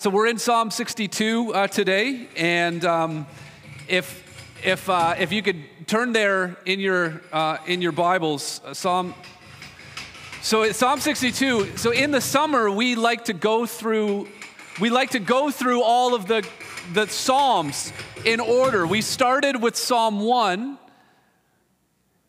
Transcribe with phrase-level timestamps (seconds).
[0.00, 3.26] So we're in Psalm 62 uh, today, and um,
[3.88, 4.22] if
[4.64, 9.12] if uh, if you could turn there in your uh, in your Bibles, uh, Psalm.
[10.40, 11.78] So Psalm 62.
[11.78, 14.28] So in the summer, we like to go through
[14.80, 16.48] we like to go through all of the
[16.92, 17.92] the Psalms
[18.24, 18.86] in order.
[18.86, 20.78] We started with Psalm one,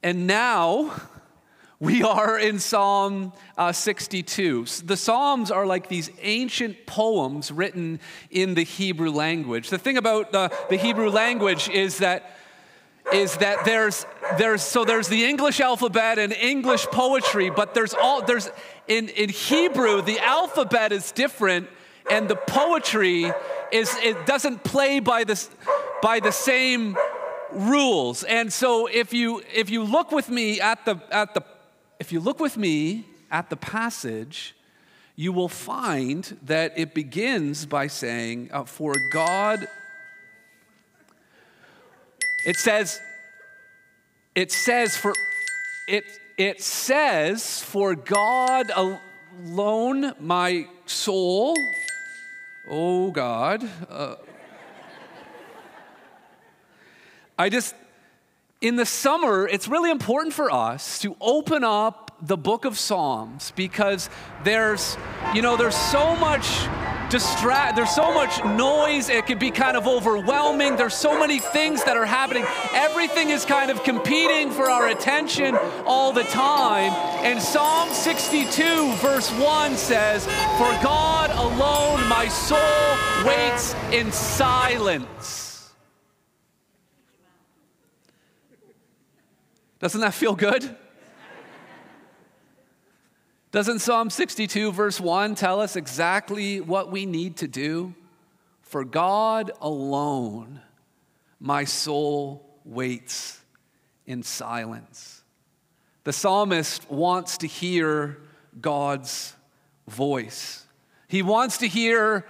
[0.02, 0.92] and now
[1.82, 4.66] we are in Psalm uh, 62.
[4.84, 9.70] The Psalms are like these ancient poems written in the Hebrew language.
[9.70, 12.36] The thing about the, the Hebrew language is that
[13.14, 14.06] is that there's
[14.38, 18.52] there's so there's the English alphabet and English poetry, but there's all there's
[18.88, 21.70] in, in Hebrew the alphabet is different
[22.12, 23.32] and the poetry
[23.72, 25.50] is it doesn't play by this
[26.04, 26.98] by the same
[27.52, 28.24] rules.
[28.26, 31.44] And so if you if you look with me at the at the
[32.00, 34.56] if you look with me at the passage,
[35.16, 39.68] you will find that it begins by saying, uh, For God,
[42.46, 43.02] it says,
[44.34, 45.14] it says, for
[45.90, 46.06] it,
[46.38, 51.58] it says, For God alone my soul,
[52.70, 54.16] oh God, uh,
[57.38, 57.76] I just,
[58.62, 63.54] in the summer, it's really important for us to open up the book of Psalms
[63.56, 64.10] because
[64.44, 64.98] there's,
[65.34, 66.68] you know, there's so much
[67.10, 71.84] distract there's so much noise it can be kind of overwhelming there's so many things
[71.86, 72.46] that are happening.
[72.74, 76.92] Everything is kind of competing for our attention all the time.
[77.26, 85.39] And psalm 62 verse 1 says for god alone my soul waits in silence
[89.80, 90.76] Doesn't that feel good?
[93.52, 97.96] Doesn't Psalm 62, verse 1, tell us exactly what we need to do?
[98.62, 100.62] For God alone,
[101.40, 103.42] my soul waits
[104.06, 105.24] in silence.
[106.04, 108.20] The psalmist wants to hear
[108.62, 109.36] God's
[109.88, 110.66] voice,
[111.08, 112.26] he wants to hear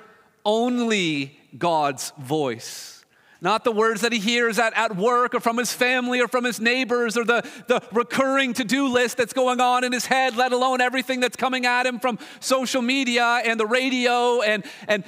[0.46, 2.99] only God's voice.
[3.42, 6.44] Not the words that he hears at, at work or from his family or from
[6.44, 10.36] his neighbors or the, the recurring to do list that's going on in his head,
[10.36, 14.42] let alone everything that's coming at him from social media and the radio.
[14.42, 15.06] And, and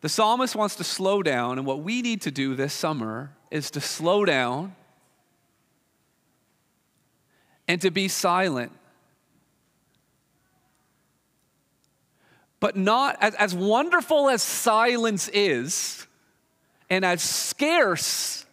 [0.00, 1.58] the psalmist wants to slow down.
[1.58, 4.74] And what we need to do this summer is to slow down
[7.68, 8.72] and to be silent.
[12.58, 16.08] But not as, as wonderful as silence is
[16.90, 18.44] and as scarce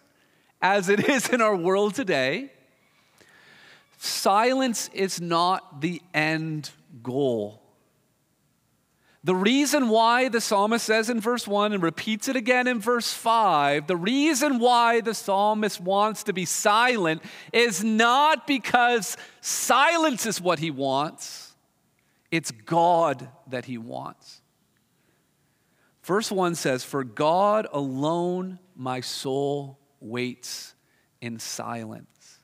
[0.62, 2.52] as it is in our world today,
[3.98, 6.70] silence is not the end
[7.04, 7.64] goal.
[9.24, 13.12] The reason why the psalmist says in verse 1 and repeats it again in verse
[13.12, 17.22] 5, the reason why the psalmist wants to be silent
[17.52, 21.56] is not because silence is what he wants,
[22.32, 24.42] it's God that he wants.
[26.08, 30.74] Verse 1 says, For God alone my soul waits
[31.20, 32.40] in silence.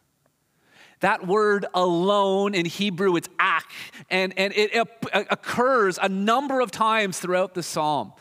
[1.00, 3.72] That word alone in Hebrew, it's ak,
[4.10, 8.12] and, and it uh, occurs a number of times throughout the psalm.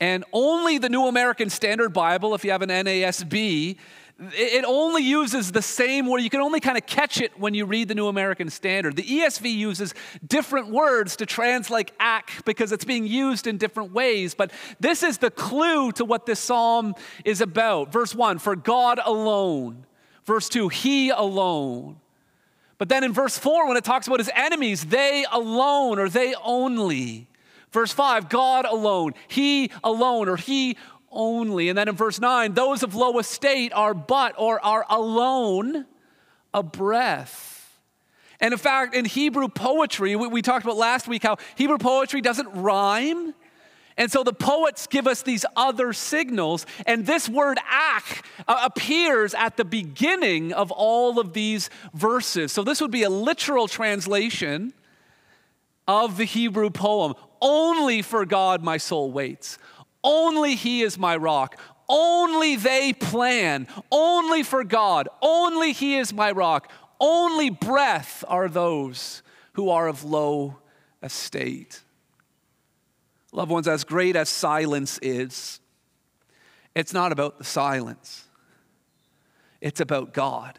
[0.00, 3.76] And only the New American Standard Bible, if you have an NASB,
[4.20, 6.22] it only uses the same word.
[6.22, 8.96] You can only kind of catch it when you read the New American Standard.
[8.96, 9.94] The ESV uses
[10.26, 14.34] different words to translate ak because it's being used in different ways.
[14.34, 17.92] But this is the clue to what this psalm is about.
[17.92, 19.86] Verse 1 For God alone.
[20.24, 22.00] Verse 2 He alone.
[22.76, 26.34] But then in verse 4, when it talks about his enemies, they alone or they
[26.44, 27.28] only.
[27.70, 30.76] Verse 5, God alone, He alone or He
[31.10, 31.68] only.
[31.68, 35.86] And then in verse 9, those of low estate are but or are alone
[36.54, 37.78] a breath.
[38.40, 42.20] And in fact, in Hebrew poetry, we, we talked about last week how Hebrew poetry
[42.20, 43.34] doesn't rhyme.
[43.96, 49.34] And so the poets give us these other signals, and this word ak uh, appears
[49.34, 52.52] at the beginning of all of these verses.
[52.52, 54.72] So this would be a literal translation
[55.88, 57.14] of the Hebrew poem.
[57.40, 59.58] Only for God my soul waits.
[60.02, 61.58] Only He is my rock.
[61.88, 63.66] Only they plan.
[63.90, 65.08] Only for God.
[65.22, 66.70] Only He is my rock.
[67.00, 69.22] Only breath are those
[69.52, 70.58] who are of low
[71.02, 71.80] estate.
[73.32, 75.60] Loved ones, as great as silence is,
[76.74, 78.24] it's not about the silence,
[79.60, 80.58] it's about God.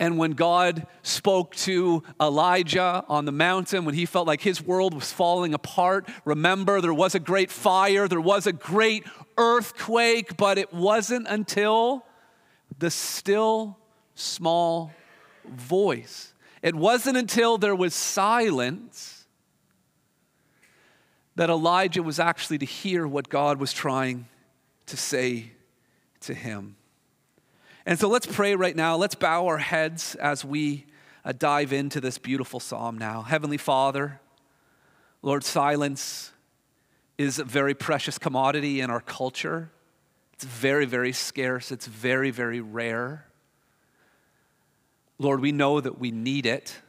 [0.00, 4.94] And when God spoke to Elijah on the mountain, when he felt like his world
[4.94, 9.04] was falling apart, remember there was a great fire, there was a great
[9.36, 12.06] earthquake, but it wasn't until
[12.78, 13.76] the still
[14.14, 14.90] small
[15.46, 16.32] voice.
[16.62, 19.26] It wasn't until there was silence
[21.36, 24.26] that Elijah was actually to hear what God was trying
[24.86, 25.52] to say
[26.20, 26.76] to him.
[27.86, 28.96] And so let's pray right now.
[28.96, 30.84] Let's bow our heads as we
[31.24, 33.22] uh, dive into this beautiful psalm now.
[33.22, 34.20] Heavenly Father,
[35.22, 36.32] Lord, silence
[37.16, 39.70] is a very precious commodity in our culture.
[40.34, 41.70] It's very, very scarce.
[41.72, 43.26] It's very, very rare.
[45.18, 46.80] Lord, we know that we need it.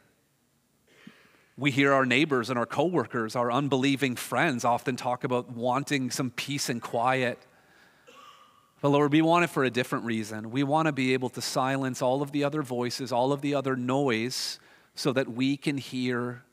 [1.57, 6.31] We hear our neighbors and our coworkers, our unbelieving friends often talk about wanting some
[6.31, 7.39] peace and quiet.
[8.81, 10.49] But Lord, we want it for a different reason.
[10.49, 13.53] We want to be able to silence all of the other voices, all of the
[13.53, 14.59] other noise,
[14.95, 16.43] so that we can hear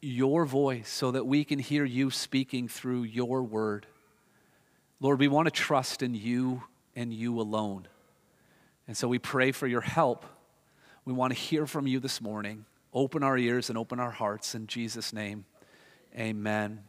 [0.00, 3.86] your voice, so that we can hear you speaking through your word.
[5.00, 6.64] Lord, we want to trust in you
[6.96, 7.86] and you alone.
[8.86, 10.26] And so we pray for your help.
[11.04, 12.64] We want to hear from you this morning.
[12.92, 15.44] Open our ears and open our hearts in Jesus' name.
[16.16, 16.82] Amen.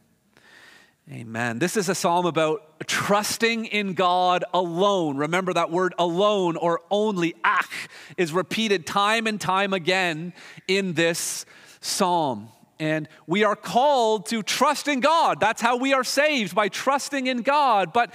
[1.11, 1.59] Amen.
[1.59, 5.17] This is a psalm about trusting in God alone.
[5.17, 7.87] Remember that word alone or only, ach,
[8.17, 10.33] is repeated time and time again
[10.67, 11.45] in this
[11.79, 12.49] psalm.
[12.79, 15.39] And we are called to trust in God.
[15.39, 17.93] That's how we are saved, by trusting in God.
[17.93, 18.11] But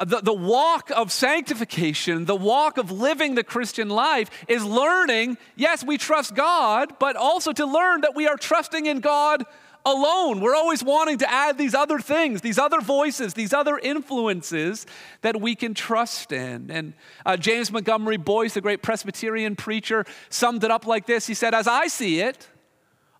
[0.00, 5.84] the, the walk of sanctification, the walk of living the Christian life is learning, yes,
[5.84, 9.44] we trust God, but also to learn that we are trusting in God
[9.84, 10.40] alone.
[10.40, 14.86] We're always wanting to add these other things, these other voices, these other influences
[15.22, 16.70] that we can trust in.
[16.70, 16.94] And
[17.26, 21.54] uh, James Montgomery Boice, the great Presbyterian preacher, summed it up like this He said,
[21.54, 22.48] As I see it,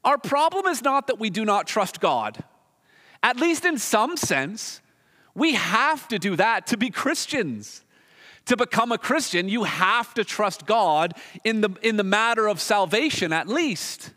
[0.04, 2.42] our problem is not that we do not trust God.
[3.22, 4.80] At least in some sense,
[5.34, 7.84] we have to do that to be Christians.
[8.46, 12.60] To become a Christian, you have to trust God in the, in the matter of
[12.60, 14.10] salvation, at least.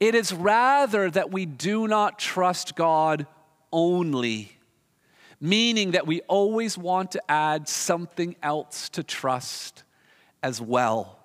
[0.00, 3.26] It is rather that we do not trust God
[3.70, 4.56] only,
[5.40, 9.84] meaning that we always want to add something else to trust
[10.42, 11.18] as well.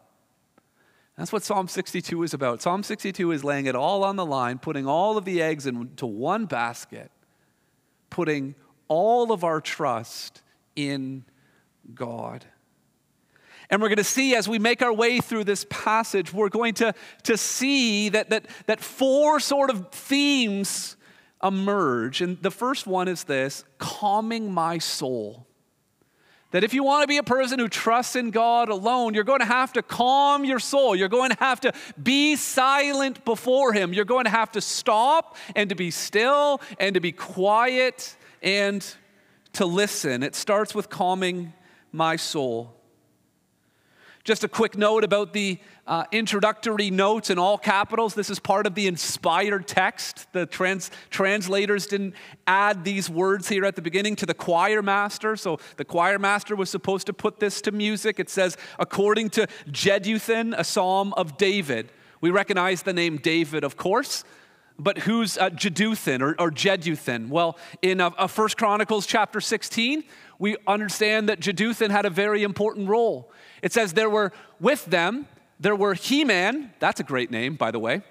[1.17, 2.61] That's what Psalm 62 is about.
[2.61, 6.05] Psalm 62 is laying it all on the line, putting all of the eggs into
[6.05, 7.09] one basket,
[8.09, 8.55] putting
[8.89, 10.41] all of our trust
[10.75, 11.23] in
[11.93, 12.45] God.
[13.69, 16.73] And we're going to see as we make our way through this passage, we're going
[16.75, 20.97] to, to see that, that, that four sort of themes
[21.43, 22.21] emerge.
[22.21, 25.47] And the first one is this calming my soul.
[26.51, 29.41] That if you want to be a person who trusts in God alone, you're going
[29.41, 30.95] to have to calm your soul.
[30.95, 33.91] You're going to have to be silent before Him.
[33.91, 38.85] You're going to have to stop and to be still and to be quiet and
[39.53, 40.23] to listen.
[40.23, 41.51] It starts with calming
[41.91, 42.73] my soul.
[44.25, 48.15] Just a quick note about the uh, introductory notes in all capitals.
[48.15, 50.25] This is part of the inspired text.
[50.33, 52.15] The trans- translators didn't
[52.47, 55.35] add these words here at the beginning to the choir master.
[55.35, 58.19] So the choir master was supposed to put this to music.
[58.19, 61.91] It says, according to Jeduthun, a psalm of David.
[62.19, 64.23] We recognize the name David, of course.
[64.77, 67.29] But who's uh, Jeduthun or, or Jeduthun?
[67.29, 70.03] Well, in uh, uh, 1 Chronicles chapter 16,
[70.39, 73.31] we understand that Jeduthun had a very important role.
[73.61, 75.27] It says there were with them,
[75.59, 78.01] there were He Man, that's a great name, by the way.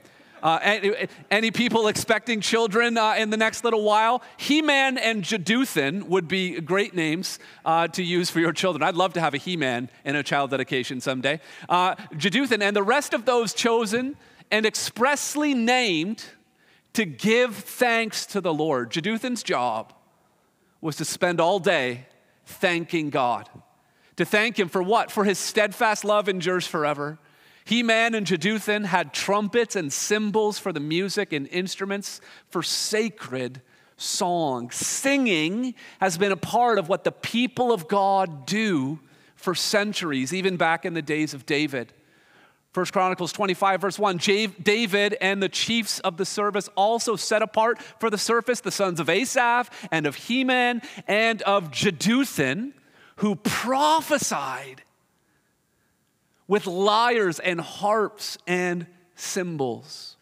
[0.42, 4.22] Uh, any, any, people expecting children uh, in the next little while?
[4.36, 8.82] He Man and Jeduthun would be great names uh, to use for your children.
[8.82, 11.40] I'd love to have a He Man in a child dedication someday.
[11.66, 14.16] Uh, Jeduthun and the rest of those chosen
[14.50, 16.22] and expressly named
[16.92, 18.90] to give thanks to the Lord.
[18.90, 19.94] Jeduthun's job
[20.82, 22.06] was to spend all day
[22.46, 23.48] thanking God.
[24.16, 25.10] To thank him for what?
[25.10, 27.18] For his steadfast love endures forever.
[27.64, 33.62] He Man and Jeduthun had trumpets and cymbals for the music and instruments for sacred
[33.96, 34.70] song.
[34.70, 39.00] Singing has been a part of what the people of God do
[39.34, 41.92] for centuries, even back in the days of David.
[42.74, 44.16] First Chronicles 25, verse 1
[44.60, 48.98] David and the chiefs of the service also set apart for the service the sons
[48.98, 52.72] of Asaph and of Heman and of Jeduthun
[53.18, 54.82] who prophesied
[56.48, 60.16] with lyres and harps and cymbals.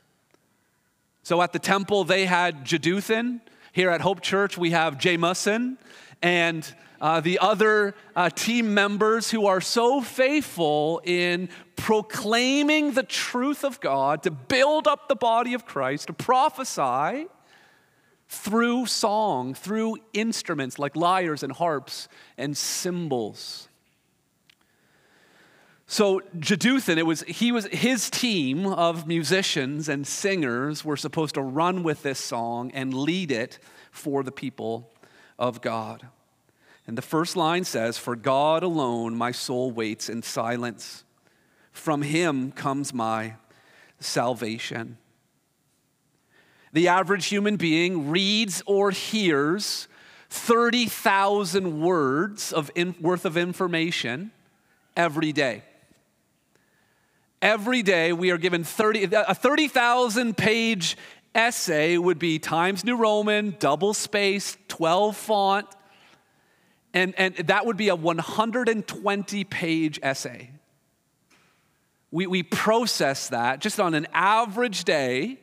[1.22, 3.40] So at the temple, they had Jeduthun.
[3.72, 5.78] Here at Hope Church, we have Jameson.
[6.22, 13.64] And uh, the other uh, team members who are so faithful in proclaiming the truth
[13.64, 17.26] of God, to build up the body of Christ, to prophesy
[18.28, 22.06] through song, through instruments like lyres and harps
[22.38, 23.68] and cymbals.
[25.88, 31.42] So Jeduthun, it was he was his team of musicians and singers were supposed to
[31.42, 33.58] run with this song and lead it
[33.90, 34.91] for the people
[35.38, 36.06] of God.
[36.86, 41.04] And the first line says, For God alone my soul waits in silence.
[41.72, 43.34] From him comes my
[44.00, 44.98] salvation.
[46.72, 49.88] The average human being reads or hears
[50.30, 54.30] 30,000 words of in, worth of information
[54.96, 55.62] every day.
[57.42, 60.96] Every day we are given 30, a 30,000 page
[61.34, 65.66] essay would be Times New Roman, double space, 12 font,
[66.94, 70.50] and, and that would be a 120 page essay.
[72.10, 75.38] We, we process that just on an average day.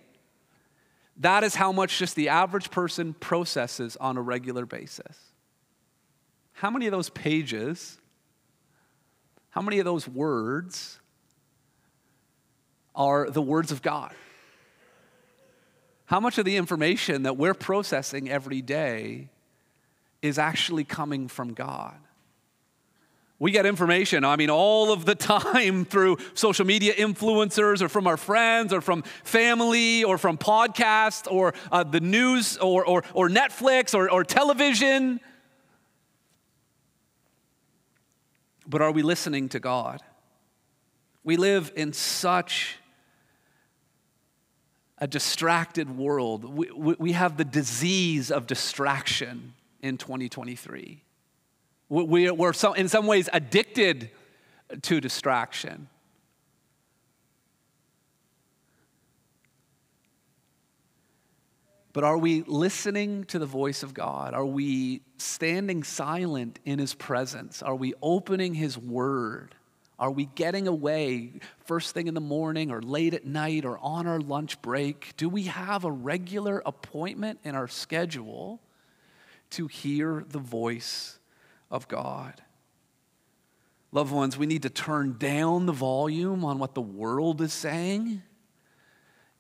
[1.17, 5.17] That is how much just the average person processes on a regular basis.
[6.53, 7.97] How many of those pages,
[9.49, 10.99] how many of those words
[12.93, 14.13] are the words of God?
[16.09, 19.29] How much of the information that we're processing every day
[20.23, 21.93] is actually coming from God.
[23.37, 28.07] We get information, I mean, all of the time through social media influencers or from
[28.07, 33.29] our friends or from family or from podcasts or uh, the news or, or, or
[33.29, 35.19] Netflix or, or television.
[38.65, 40.01] But are we listening to God?
[41.23, 42.79] We live in such
[44.99, 46.43] a distracted world.
[46.43, 51.03] We, we, have the disease of distraction in 2023.
[51.89, 54.11] We, we're so, in some ways addicted
[54.83, 55.87] to distraction.
[61.93, 64.33] But are we listening to the voice of God?
[64.33, 67.63] Are we standing silent in His presence?
[67.63, 69.55] Are we opening His word?
[69.99, 71.33] Are we getting away
[71.65, 75.13] first thing in the morning or late at night or on our lunch break?
[75.17, 78.61] Do we have a regular appointment in our schedule
[79.51, 81.19] to hear the voice
[81.71, 82.41] of God.
[83.91, 88.21] Loved ones, we need to turn down the volume on what the world is saying,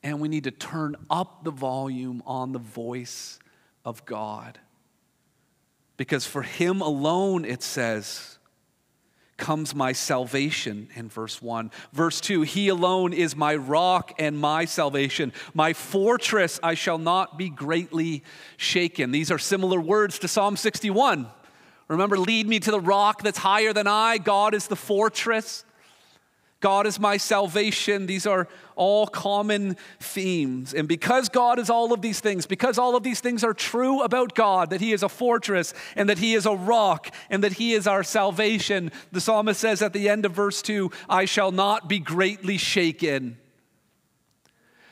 [0.01, 3.37] and we need to turn up the volume on the voice
[3.85, 4.59] of God.
[5.97, 8.38] Because for Him alone, it says,
[9.39, 11.71] comes my salvation in verse 1.
[11.93, 15.33] Verse 2 He alone is my rock and my salvation.
[15.55, 18.23] My fortress, I shall not be greatly
[18.57, 19.11] shaken.
[19.11, 21.27] These are similar words to Psalm 61.
[21.87, 24.19] Remember, lead me to the rock that's higher than I.
[24.19, 25.65] God is the fortress.
[26.59, 28.05] God is my salvation.
[28.05, 30.73] These are all common themes.
[30.73, 34.01] And because God is all of these things, because all of these things are true
[34.01, 37.53] about God, that He is a fortress and that He is a rock and that
[37.53, 41.51] He is our salvation, the psalmist says at the end of verse 2 I shall
[41.51, 43.37] not be greatly shaken.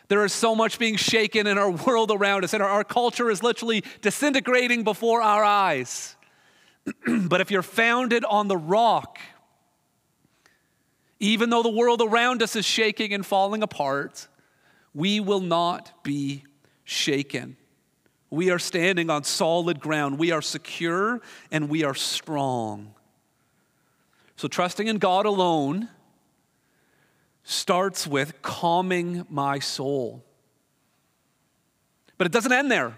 [0.08, 3.30] There is so much being shaken in our world around us, and our, our culture
[3.30, 6.16] is literally disintegrating before our eyes.
[7.28, 9.20] but if you're founded on the rock,
[11.20, 14.28] even though the world around us is shaking and falling apart,
[14.94, 16.44] we will not be
[16.84, 17.58] shaken.
[18.30, 20.20] We are standing on solid ground.
[20.20, 21.22] We are secure
[21.52, 22.94] and we are strong.
[24.36, 25.90] So, trusting in God alone
[27.44, 30.24] starts with calming my soul.
[32.18, 32.98] But it doesn't end there.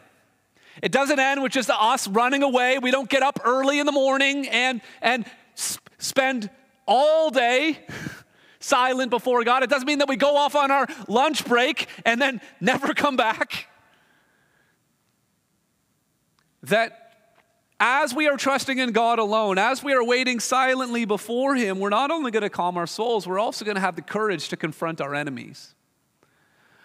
[0.81, 2.79] It doesn't end with just us running away.
[2.79, 5.25] We don't get up early in the morning and, and
[5.97, 6.49] spend
[6.89, 7.79] all day
[8.60, 9.63] silent before God.
[9.63, 13.15] It doesn't mean that we go off on our lunch break and then never come
[13.15, 13.67] back.
[16.63, 17.05] That
[17.79, 21.89] as we are trusting in God alone, as we are waiting silently before Him, we're
[21.89, 24.58] not only going to calm our souls, we're also going to have the courage to
[24.58, 25.75] confront our enemies.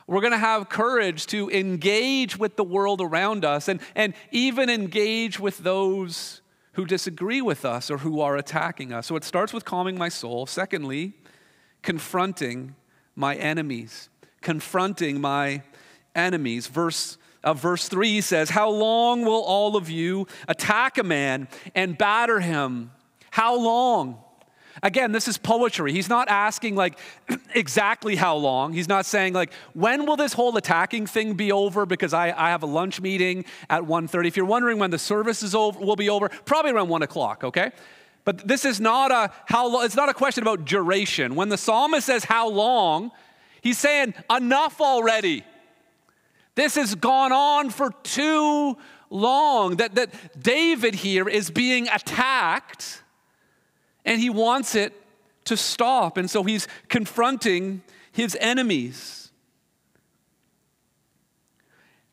[0.06, 4.68] We're going to have courage to engage with the world around us and, and even
[4.68, 6.42] engage with those
[6.74, 9.06] who disagree with us or who are attacking us.
[9.06, 10.46] So it starts with calming my soul.
[10.46, 11.14] Secondly,
[11.82, 12.74] confronting
[13.14, 14.08] my enemies.
[14.40, 15.62] Confronting my
[16.14, 16.66] enemies.
[16.66, 21.96] Verse uh, verse 3 says, How long will all of you attack a man and
[21.96, 22.90] batter him?
[23.30, 24.23] How long?
[24.82, 25.92] Again, this is poetry.
[25.92, 26.98] He's not asking like
[27.54, 28.72] exactly how long.
[28.72, 32.50] He's not saying like when will this whole attacking thing be over because I, I
[32.50, 34.26] have a lunch meeting at 1.30.
[34.26, 37.44] If you're wondering when the service is over, will be over, probably around 1 o'clock,
[37.44, 37.70] okay?
[38.24, 41.34] But this is not a how long, it's not a question about duration.
[41.34, 43.12] When the psalmist says how long,
[43.60, 45.44] he's saying enough already.
[46.54, 48.76] This has gone on for too
[49.10, 49.76] long.
[49.76, 53.02] That, that David here is being attacked
[54.04, 54.92] and he wants it
[55.44, 56.16] to stop.
[56.16, 57.82] And so he's confronting
[58.12, 59.30] his enemies.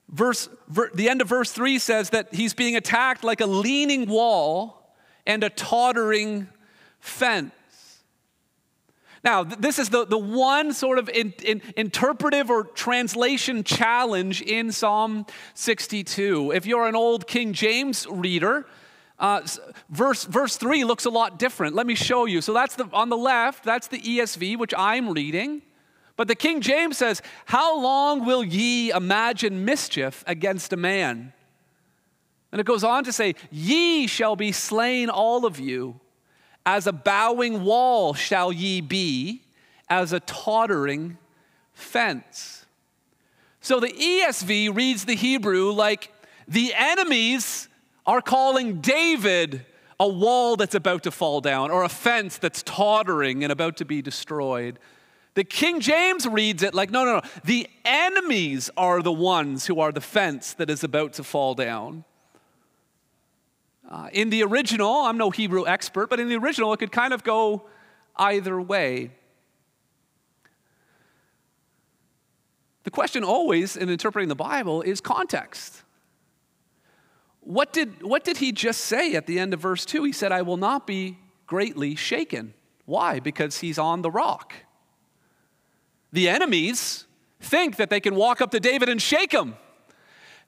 [0.10, 4.10] Verse, ver, the end of verse 3 says that he's being attacked like a leaning
[4.10, 4.96] wall
[5.26, 6.50] and a tottering
[7.00, 7.52] fence.
[9.24, 14.72] Now, this is the, the one sort of in, in, interpretive or translation challenge in
[14.72, 16.52] Psalm 62.
[16.52, 18.66] If you're an old King James reader,
[19.22, 19.42] uh,
[19.90, 21.76] verse, verse 3 looks a lot different.
[21.76, 22.42] Let me show you.
[22.42, 25.62] So that's the, on the left, that's the ESV, which I'm reading.
[26.18, 31.34] But the King James says, How long will ye imagine mischief against a man?
[32.52, 36.00] And it goes on to say, Ye shall be slain, all of you.
[36.66, 39.44] As a bowing wall shall ye be,
[39.88, 41.20] as a tottering
[41.74, 42.66] fence.
[43.62, 46.12] So the ESV reads the Hebrew like
[46.48, 47.68] the enemies
[48.06, 49.66] are calling David
[50.00, 53.86] a wall that's about to fall down or a fence that's tottering and about to
[53.86, 54.80] be destroyed.
[55.36, 57.22] The King James reads it like, no, no, no.
[57.44, 62.04] The enemies are the ones who are the fence that is about to fall down.
[63.90, 67.14] Uh, in the original, I'm no Hebrew expert, but in the original, it could kind
[67.14, 67.68] of go
[68.16, 69.12] either way.
[72.84, 75.84] The question always in interpreting the Bible is context.
[77.42, 80.04] What did, what did he just say at the end of verse 2?
[80.04, 81.18] He said, I will not be
[81.48, 82.54] greatly shaken.
[82.86, 83.20] Why?
[83.20, 84.54] Because he's on the rock.
[86.14, 87.06] The enemies
[87.40, 89.56] think that they can walk up to David and shake him.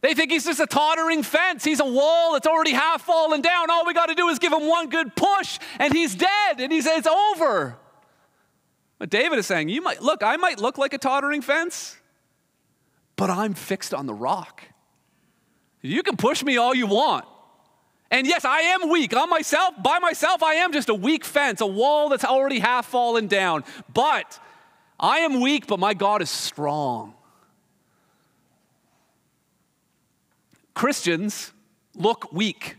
[0.01, 1.63] They think he's just a tottering fence.
[1.63, 3.71] He's a wall that's already half fallen down.
[3.71, 6.71] All we got to do is give him one good push and he's dead and
[6.71, 7.77] he's, it's over.
[8.99, 11.97] But David is saying, You might look, I might look like a tottering fence,
[13.15, 14.61] but I'm fixed on the rock.
[15.83, 17.25] You can push me all you want.
[18.09, 19.15] And yes, I am weak.
[19.15, 22.85] On myself, by myself, I am just a weak fence, a wall that's already half
[22.85, 23.63] fallen down.
[23.93, 24.39] But
[24.99, 27.13] I am weak, but my God is strong.
[30.73, 31.51] Christians
[31.95, 32.77] look weak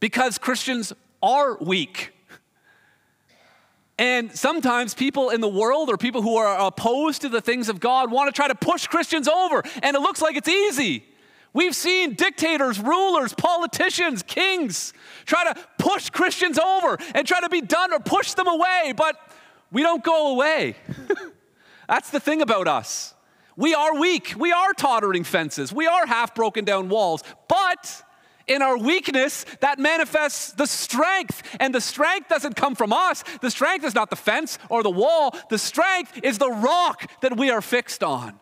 [0.00, 2.12] because Christians are weak.
[3.98, 7.78] And sometimes people in the world or people who are opposed to the things of
[7.78, 11.04] God want to try to push Christians over, and it looks like it's easy.
[11.54, 14.94] We've seen dictators, rulers, politicians, kings
[15.26, 19.16] try to push Christians over and try to be done or push them away, but
[19.70, 20.76] we don't go away.
[21.88, 23.14] That's the thing about us.
[23.56, 24.34] We are weak.
[24.38, 25.72] We are tottering fences.
[25.72, 27.22] We are half broken down walls.
[27.48, 28.02] But
[28.46, 31.42] in our weakness, that manifests the strength.
[31.60, 33.24] And the strength doesn't come from us.
[33.42, 35.36] The strength is not the fence or the wall.
[35.50, 38.38] The strength is the rock that we are fixed on.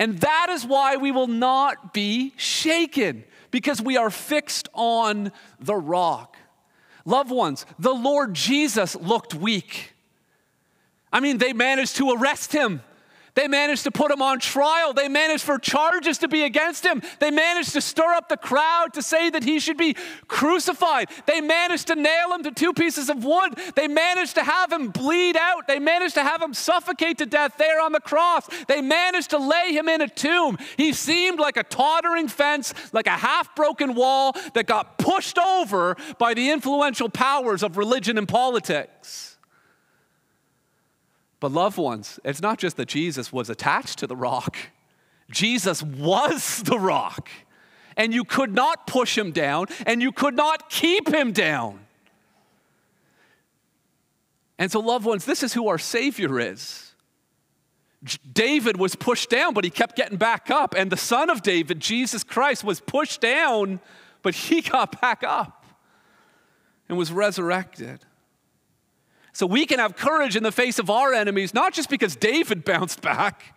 [0.00, 5.76] And that is why we will not be shaken, because we are fixed on the
[5.76, 6.38] rock.
[7.04, 9.92] Loved ones, the Lord Jesus looked weak.
[11.12, 12.80] I mean, they managed to arrest him.
[13.34, 14.92] They managed to put him on trial.
[14.92, 17.02] They managed for charges to be against him.
[17.18, 19.96] They managed to stir up the crowd to say that he should be
[20.28, 21.08] crucified.
[21.26, 23.58] They managed to nail him to two pieces of wood.
[23.76, 25.66] They managed to have him bleed out.
[25.66, 28.48] They managed to have him suffocate to death there on the cross.
[28.68, 30.58] They managed to lay him in a tomb.
[30.76, 35.96] He seemed like a tottering fence, like a half broken wall that got pushed over
[36.18, 39.38] by the influential powers of religion and politics.
[41.40, 44.56] But, loved ones, it's not just that Jesus was attached to the rock,
[45.30, 47.28] Jesus was the rock.
[47.96, 51.80] And you could not push him down, and you could not keep him down.
[54.58, 56.94] And so, loved ones, this is who our Savior is.
[58.32, 60.74] David was pushed down, but he kept getting back up.
[60.76, 63.80] And the Son of David, Jesus Christ, was pushed down,
[64.22, 65.64] but he got back up
[66.88, 68.04] and was resurrected.
[69.32, 72.64] So we can have courage in the face of our enemies, not just because David
[72.64, 73.54] bounced back,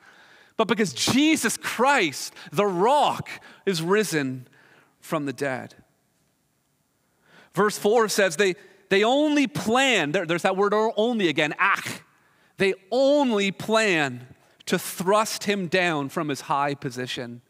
[0.58, 3.30] but because Jesus Christ, the rock,
[3.66, 4.48] is risen
[5.00, 5.76] from the dead.
[7.54, 8.56] Verse 4 says they,
[8.90, 12.02] they only plan, there, there's that word only again, ach.
[12.58, 14.28] They only plan
[14.68, 17.42] to thrust him down from his high position.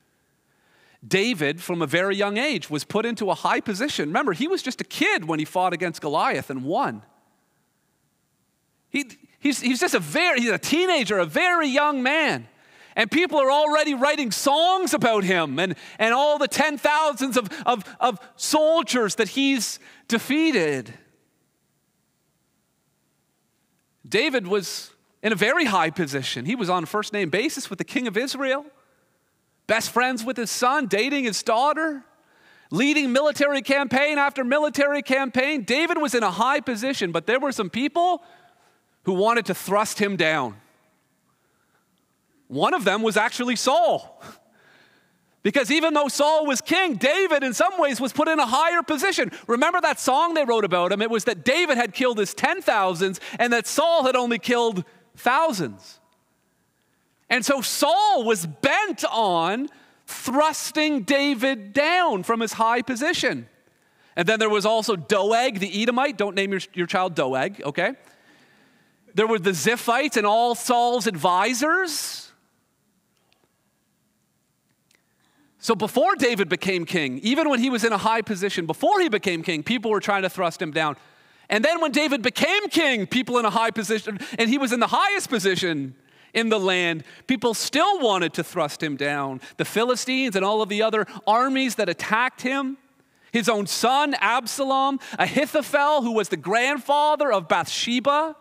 [1.06, 4.10] David, from a very young age, was put into a high position.
[4.10, 7.04] Remember, he was just a kid when he fought against Goliath and won.
[8.94, 9.06] He,
[9.40, 12.48] he's, he's just a very, he's a teenager, a very young man.
[12.96, 17.50] And people are already writing songs about him and, and all the 10 thousands of,
[17.66, 20.94] of, of soldiers that he's defeated.
[24.08, 24.92] David was
[25.24, 26.46] in a very high position.
[26.46, 28.64] He was on a first name basis with the king of Israel,
[29.66, 32.04] best friends with his son, dating his daughter,
[32.70, 35.64] leading military campaign after military campaign.
[35.64, 38.24] David was in a high position, but there were some people
[39.04, 40.56] who wanted to thrust him down.
[42.48, 44.22] One of them was actually Saul.
[45.42, 48.82] Because even though Saul was king, David in some ways was put in a higher
[48.82, 49.30] position.
[49.48, 51.02] Remember that song they wrote about him?
[51.02, 54.86] It was that David had killed his ten thousands and that Saul had only killed
[55.18, 56.00] thousands.
[57.30, 59.68] And so Saul was bent on
[60.06, 63.50] thrusting David down from his high position.
[64.16, 66.18] And then there was also Doeg the Edomite.
[66.18, 67.96] Don't name your, your child Doeg, okay?
[69.14, 72.32] There were the Ziphites and all Saul's advisors.
[75.60, 79.08] So before David became king, even when he was in a high position, before he
[79.08, 80.98] became king, people were trying to thrust him down.
[81.50, 84.82] And then when David became king, people in a high position, and he was in
[84.82, 85.96] the highest position
[86.34, 89.40] in the land, people still wanted to thrust him down.
[89.58, 92.78] The Philistines and all of the other armies that attacked him,
[93.32, 98.36] his own son, Absalom, Ahithophel, who was the grandfather of Bathsheba,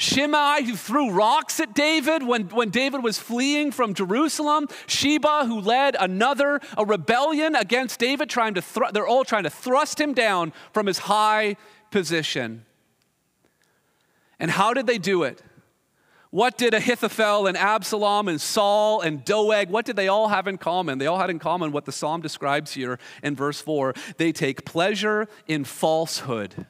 [0.00, 4.66] Shimei, who threw rocks at David when, when David was fleeing from Jerusalem.
[4.86, 9.50] Sheba, who led another, a rebellion against David, trying to thr- they're all trying to
[9.50, 11.56] thrust him down from his high
[11.90, 12.64] position.
[14.38, 15.42] And how did they do it?
[16.30, 20.56] What did Ahithophel and Absalom and Saul and Doeg, what did they all have in
[20.56, 20.96] common?
[20.96, 23.92] They all had in common what the psalm describes here in verse 4.
[24.16, 26.66] They take pleasure in falsehood.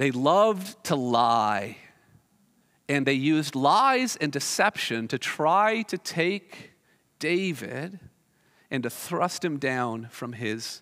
[0.00, 1.76] They loved to lie,
[2.88, 6.70] and they used lies and deception to try to take
[7.18, 8.00] David
[8.70, 10.80] and to thrust him down from his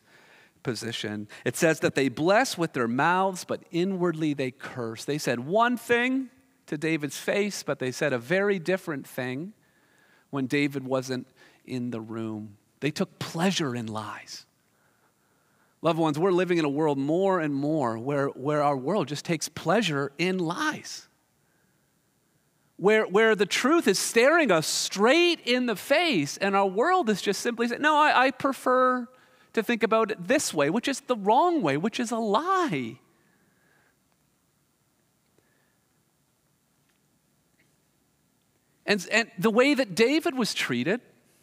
[0.62, 1.26] position.
[1.44, 5.04] It says that they bless with their mouths, but inwardly they curse.
[5.04, 6.30] They said one thing
[6.66, 9.52] to David's face, but they said a very different thing
[10.30, 11.26] when David wasn't
[11.66, 12.56] in the room.
[12.78, 14.46] They took pleasure in lies.
[15.80, 19.24] Loved ones, we're living in a world more and more where, where our world just
[19.24, 21.06] takes pleasure in lies.
[22.76, 27.22] Where, where the truth is staring us straight in the face, and our world is
[27.22, 29.08] just simply saying, No, I, I prefer
[29.52, 32.98] to think about it this way, which is the wrong way, which is a lie.
[38.86, 41.00] And, and the way that David was treated,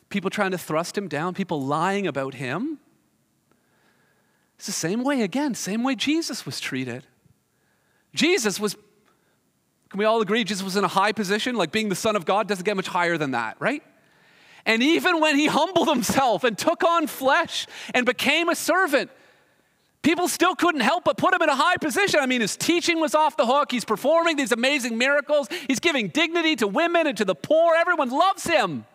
[0.09, 2.79] people trying to thrust him down, people lying about him,
[4.57, 7.05] it's the same way, again, same way Jesus was treated.
[8.13, 8.75] Jesus was,
[9.89, 11.55] can we all agree, Jesus was in a high position?
[11.55, 13.83] Like being the Son of God doesn't get much higher than that, right?
[14.65, 19.11] And even when he humbled himself and took on flesh and became a servant,
[20.01, 22.19] people still couldn't help but put him in a high position.
[22.19, 23.71] I mean, his teaching was off the hook.
[23.71, 25.47] He's performing these amazing miracles.
[25.67, 27.75] He's giving dignity to women and to the poor.
[27.75, 28.85] Everyone loves him.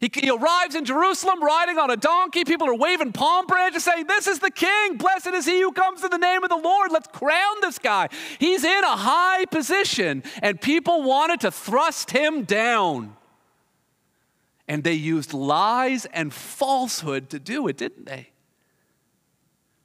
[0.00, 2.44] He, he, arrives in Jerusalem riding on a donkey.
[2.44, 4.96] People are waving palm branches saying, This is the king.
[4.96, 6.92] Blessed is he who comes in the name of the Lord.
[6.92, 8.08] Let's crown this guy.
[8.38, 13.16] He's in a high position, and people wanted to thrust him down.
[14.68, 18.28] And they used lies and falsehood to do it, didn't they?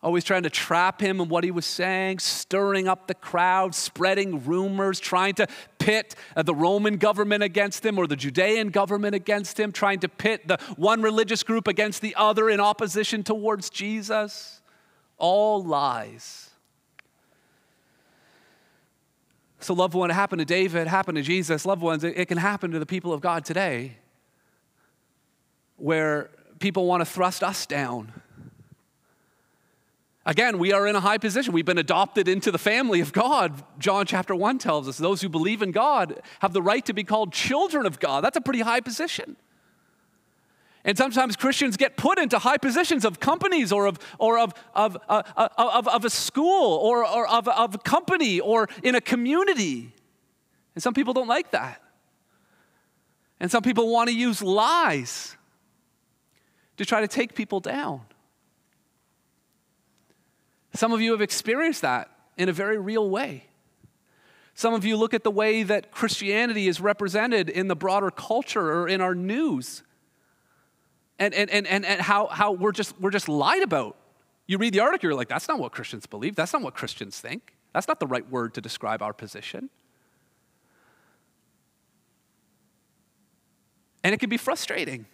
[0.03, 4.43] Always trying to trap him in what he was saying, stirring up the crowd, spreading
[4.43, 5.47] rumors, trying to
[5.79, 10.09] pit uh, the Roman government against him or the Judean government against him, trying to
[10.09, 14.61] pit the one religious group against the other in opposition towards Jesus.
[15.17, 16.49] All lies.
[19.61, 21.65] So, loved one, it happened to David, happened to Jesus.
[21.65, 23.95] Loved ones, it can happen to the people of God today
[25.77, 28.11] where people want to thrust us down
[30.25, 31.53] Again, we are in a high position.
[31.53, 33.61] We've been adopted into the family of God.
[33.77, 37.03] John chapter 1 tells us those who believe in God have the right to be
[37.03, 38.23] called children of God.
[38.23, 39.35] That's a pretty high position.
[40.85, 44.97] And sometimes Christians get put into high positions of companies or of, or of, of,
[45.09, 49.01] uh, uh, of, of a school or, or of, of a company or in a
[49.01, 49.93] community.
[50.75, 51.81] And some people don't like that.
[53.39, 55.35] And some people want to use lies
[56.77, 58.01] to try to take people down.
[60.73, 63.45] Some of you have experienced that in a very real way.
[64.55, 68.71] Some of you look at the way that Christianity is represented in the broader culture
[68.71, 69.83] or in our news
[71.19, 73.95] and, and, and, and, and how, how we're, just, we're just lied about
[74.45, 76.35] You read the article, you're like, that's not what Christians believe.
[76.35, 77.55] That's not what Christians think.
[77.73, 79.69] That's not the right word to describe our position.
[84.03, 85.05] And it can be frustrating.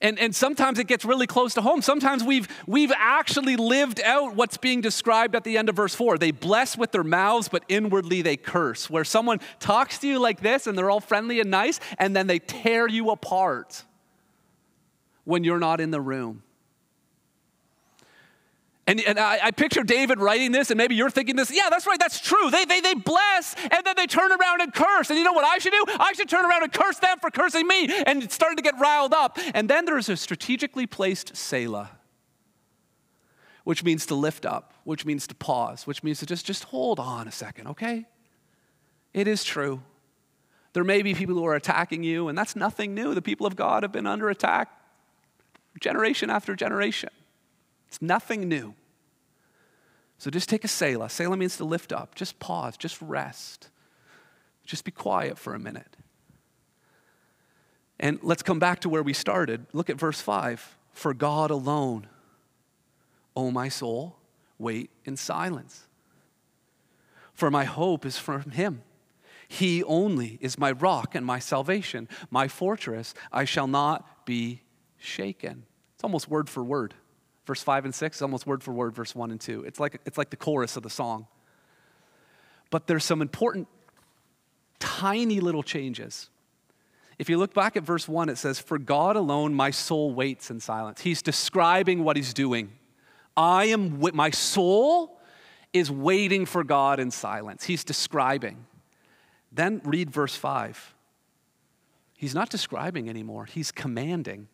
[0.00, 1.82] And, and sometimes it gets really close to home.
[1.82, 6.18] Sometimes we've, we've actually lived out what's being described at the end of verse 4.
[6.18, 8.90] They bless with their mouths, but inwardly they curse.
[8.90, 12.26] Where someone talks to you like this and they're all friendly and nice, and then
[12.26, 13.84] they tear you apart
[15.24, 16.42] when you're not in the room.
[18.88, 21.88] And, and I, I, picture David writing this, and maybe you're thinking this, yeah, that's
[21.88, 22.50] right, that's true.
[22.52, 25.10] They, they, they bless, and then they turn around and curse.
[25.10, 25.84] And you know what I should do?
[25.98, 27.90] I should turn around and curse them for cursing me.
[28.06, 29.38] And it's starting to get riled up.
[29.54, 31.90] And then there's a strategically placed Selah,
[33.64, 37.00] which means to lift up, which means to pause, which means to just, just hold
[37.00, 38.06] on a second, okay?
[39.12, 39.82] It is true.
[40.74, 43.14] There may be people who are attacking you, and that's nothing new.
[43.14, 44.70] The people of God have been under attack
[45.80, 47.10] generation after generation.
[47.88, 48.74] It's nothing new.
[50.18, 51.10] So just take a Selah.
[51.10, 52.14] Selah means to lift up.
[52.14, 52.76] Just pause.
[52.76, 53.70] Just rest.
[54.64, 55.96] Just be quiet for a minute.
[57.98, 59.66] And let's come back to where we started.
[59.72, 60.76] Look at verse 5.
[60.92, 62.06] For God alone,
[63.34, 64.16] O my soul,
[64.58, 65.86] wait in silence.
[67.34, 68.82] For my hope is from Him.
[69.48, 73.14] He only is my rock and my salvation, my fortress.
[73.30, 74.62] I shall not be
[74.96, 75.64] shaken.
[75.94, 76.94] It's almost word for word.
[77.46, 79.64] Verse 5 and 6 is almost word for word, verse 1 and 2.
[79.64, 81.28] It's like, it's like the chorus of the song.
[82.70, 83.68] But there's some important,
[84.80, 86.28] tiny little changes.
[87.18, 90.50] If you look back at verse 1, it says, For God alone my soul waits
[90.50, 91.00] in silence.
[91.00, 92.72] He's describing what he's doing.
[93.36, 95.20] I am, my soul
[95.72, 97.64] is waiting for God in silence.
[97.64, 98.66] He's describing.
[99.52, 100.94] Then read verse 5.
[102.16, 104.48] He's not describing anymore, he's commanding.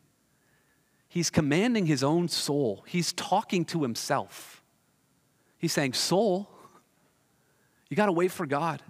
[1.13, 2.85] He's commanding his own soul.
[2.87, 4.63] He's talking to himself.
[5.59, 6.49] He's saying, Soul,
[7.91, 8.83] you got to wait for God.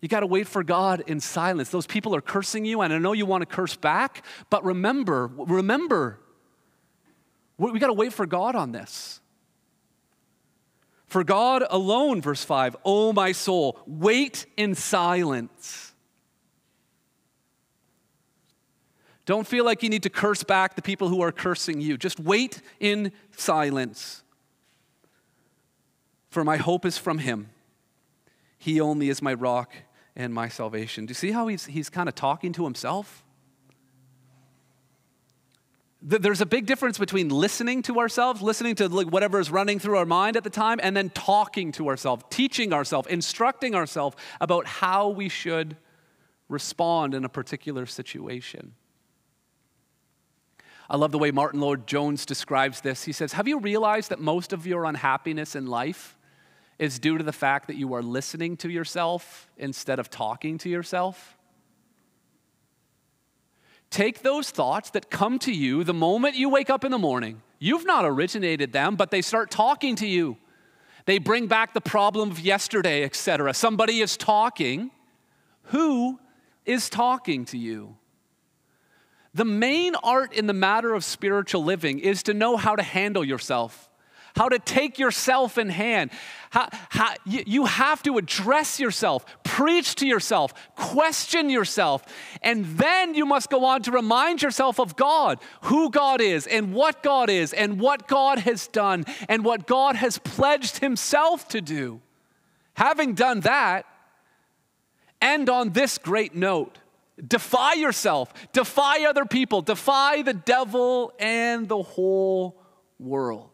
[0.00, 1.68] You got to wait for God in silence.
[1.68, 5.32] Those people are cursing you, and I know you want to curse back, but remember,
[5.36, 6.20] remember,
[7.58, 9.20] we got to wait for God on this.
[11.08, 15.91] For God alone, verse 5, oh my soul, wait in silence.
[19.32, 21.96] Don't feel like you need to curse back the people who are cursing you.
[21.96, 24.22] Just wait in silence.
[26.28, 27.48] For my hope is from him.
[28.58, 29.72] He only is my rock
[30.14, 31.06] and my salvation.
[31.06, 33.24] Do you see how he's, he's kind of talking to himself?
[36.02, 40.04] There's a big difference between listening to ourselves, listening to whatever is running through our
[40.04, 45.08] mind at the time, and then talking to ourselves, teaching ourselves, instructing ourselves about how
[45.08, 45.78] we should
[46.50, 48.74] respond in a particular situation.
[50.92, 53.04] I love the way Martyn Lloyd-Jones describes this.
[53.04, 56.18] He says, Have you realized that most of your unhappiness in life
[56.78, 60.68] is due to the fact that you are listening to yourself instead of talking to
[60.68, 61.38] yourself?
[63.88, 67.40] Take those thoughts that come to you the moment you wake up in the morning.
[67.58, 70.36] You've not originated them, but they start talking to you.
[71.06, 73.54] They bring back the problem of yesterday, etc.
[73.54, 74.90] Somebody is talking.
[75.68, 76.20] Who
[76.66, 77.96] is talking to you?
[79.34, 83.24] The main art in the matter of spiritual living is to know how to handle
[83.24, 83.88] yourself,
[84.36, 86.10] how to take yourself in hand.
[86.50, 92.04] How, how, you, you have to address yourself, preach to yourself, question yourself,
[92.42, 96.74] and then you must go on to remind yourself of God, who God is, and
[96.74, 101.62] what God is, and what God has done, and what God has pledged Himself to
[101.62, 102.02] do.
[102.74, 103.86] Having done that,
[105.22, 106.78] end on this great note
[107.26, 112.60] Defy yourself, defy other people, defy the devil and the whole
[112.98, 113.50] world.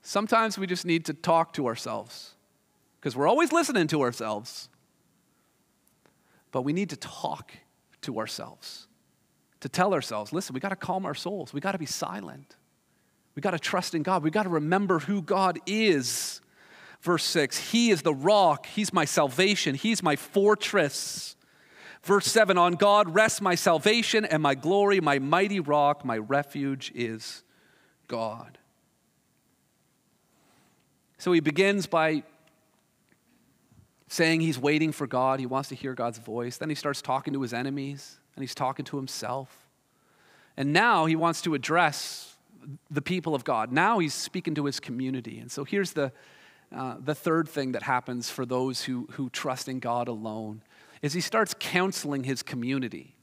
[0.00, 2.34] Sometimes we just need to talk to ourselves
[2.98, 4.70] because we're always listening to ourselves.
[6.50, 7.52] But we need to talk
[8.02, 8.86] to ourselves,
[9.60, 12.56] to tell ourselves listen, we got to calm our souls, we got to be silent,
[13.34, 16.40] we got to trust in God, we got to remember who God is.
[17.02, 21.36] Verse 6 He is the rock, He's my salvation, He's my fortress.
[22.08, 26.90] Verse 7 On God rests my salvation and my glory, my mighty rock, my refuge
[26.94, 27.42] is
[28.06, 28.56] God.
[31.18, 32.22] So he begins by
[34.08, 35.38] saying he's waiting for God.
[35.38, 36.56] He wants to hear God's voice.
[36.56, 39.68] Then he starts talking to his enemies and he's talking to himself.
[40.56, 42.36] And now he wants to address
[42.90, 43.70] the people of God.
[43.70, 45.40] Now he's speaking to his community.
[45.40, 46.12] And so here's the,
[46.74, 50.62] uh, the third thing that happens for those who, who trust in God alone
[51.02, 53.14] is he starts counseling his community.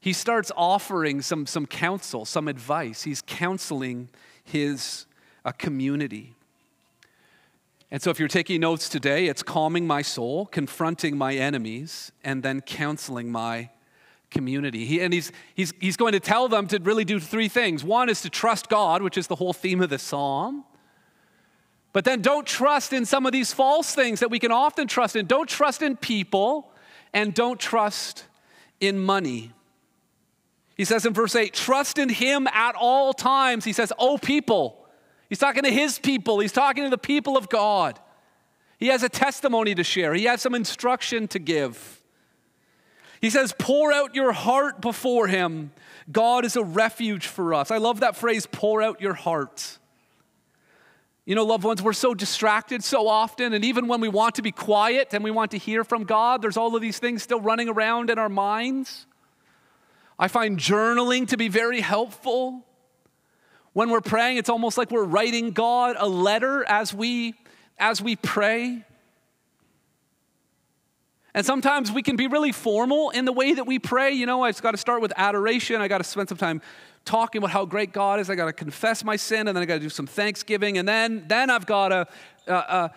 [0.00, 3.02] he starts offering some, some counsel, some advice.
[3.02, 4.08] He's counseling
[4.42, 5.06] his
[5.44, 6.34] uh, community.
[7.90, 12.42] And so, if you're taking notes today, it's calming my soul, confronting my enemies, and
[12.42, 13.70] then counseling my
[14.30, 14.86] community.
[14.86, 17.82] He, and he's, he's, he's going to tell them to really do three things.
[17.82, 20.64] One is to trust God, which is the whole theme of the psalm.
[21.92, 25.16] But then don't trust in some of these false things that we can often trust
[25.16, 25.26] in.
[25.26, 26.70] Don't trust in people,
[27.12, 28.24] and don't trust
[28.80, 29.52] in money.
[30.76, 33.64] He says in verse 8, trust in him at all times.
[33.64, 34.76] He says, Oh, people.
[35.28, 37.98] He's talking to his people, he's talking to the people of God.
[38.78, 42.02] He has a testimony to share, he has some instruction to give.
[43.20, 45.72] He says, Pour out your heart before him.
[46.10, 47.70] God is a refuge for us.
[47.70, 49.78] I love that phrase, pour out your heart.
[51.30, 54.42] You know, loved ones, we're so distracted so often, and even when we want to
[54.42, 57.40] be quiet and we want to hear from God, there's all of these things still
[57.40, 59.06] running around in our minds.
[60.18, 62.66] I find journaling to be very helpful.
[63.74, 67.36] When we're praying, it's almost like we're writing God a letter as we
[67.78, 68.84] as we pray.
[71.34, 74.12] And sometimes we can be really formal in the way that we pray.
[74.12, 75.80] You know, I've got to start with adoration.
[75.80, 76.60] I got to spend some time
[77.04, 78.28] talking about how great God is.
[78.28, 80.88] I got to confess my sin, and then I got to do some thanksgiving, and
[80.88, 82.06] then then I've got to,
[82.48, 82.88] uh, uh,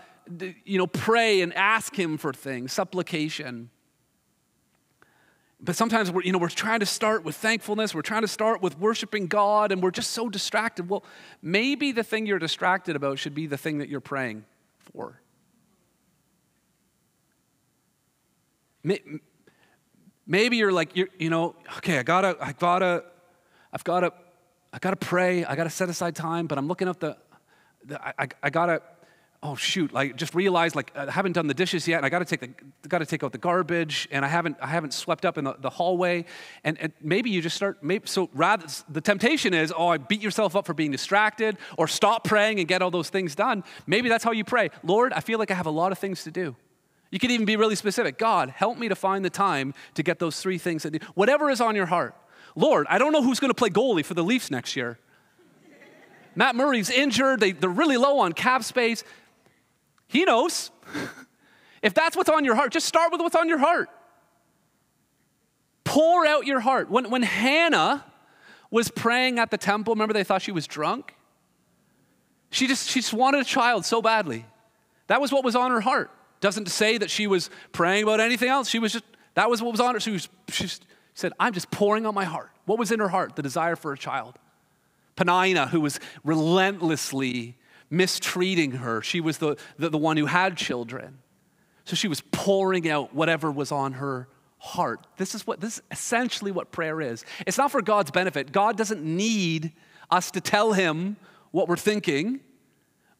[0.66, 3.70] you know, pray and ask Him for things, supplication.
[5.62, 8.62] But sometimes we're, you know, we're trying to start with thankfulness, we're trying to start
[8.62, 10.90] with worshiping God, and we're just so distracted.
[10.90, 11.06] Well,
[11.42, 14.44] maybe the thing you're distracted about should be the thing that you're praying
[14.80, 15.22] for.
[20.26, 23.04] Maybe you're like, you're, you know, okay, I gotta, I gotta,
[23.72, 24.14] I've gotta,
[24.72, 27.18] I gotta pray, I gotta set aside time, but I'm looking up the,
[27.86, 28.82] the I, I, gotta,
[29.44, 32.20] oh shoot like just realized like i haven't done the dishes yet and i got
[32.20, 35.26] to take the got to take out the garbage and i haven't i haven't swept
[35.26, 36.24] up in the, the hallway
[36.64, 40.22] and, and maybe you just start maybe so rather the temptation is oh i beat
[40.22, 43.64] yourself up for being distracted or stop praying and get all those things done.
[43.86, 44.70] Maybe that's how you pray.
[44.82, 46.56] Lord i feel like i have a lot of things to do
[47.14, 50.20] you could even be really specific god help me to find the time to get
[50.20, 52.16] those three things that whatever is on your heart
[52.56, 54.98] lord i don't know who's going to play goalie for the leafs next year
[56.36, 57.40] Matt Murray's injured.
[57.40, 59.04] They, they're really low on cap space.
[60.08, 60.72] He knows.
[61.82, 63.90] if that's what's on your heart, just start with what's on your heart.
[65.84, 66.90] Pour out your heart.
[66.90, 68.04] When, when Hannah
[68.72, 71.16] was praying at the temple, remember they thought she was drunk?
[72.50, 74.46] She just, she just wanted a child so badly.
[75.08, 76.10] That was what was on her heart.
[76.44, 78.68] Doesn't say that she was praying about anything else.
[78.68, 80.02] She was just, that was what was on her.
[80.02, 80.68] She, was, she
[81.14, 82.52] said, I'm just pouring out my heart.
[82.66, 83.38] What was in her heart?
[83.38, 84.38] The desire for a child.
[85.16, 87.56] Peninnah, who was relentlessly
[87.90, 89.02] mistreating her.
[89.02, 91.20] She was the, the, the, one who had children.
[91.86, 94.28] So she was pouring out whatever was on her
[94.58, 95.08] heart.
[95.16, 97.24] This is what this is essentially what prayer is.
[97.48, 98.52] It's not for God's benefit.
[98.52, 99.72] God doesn't need
[100.12, 101.16] us to tell him
[101.52, 102.42] what we're thinking.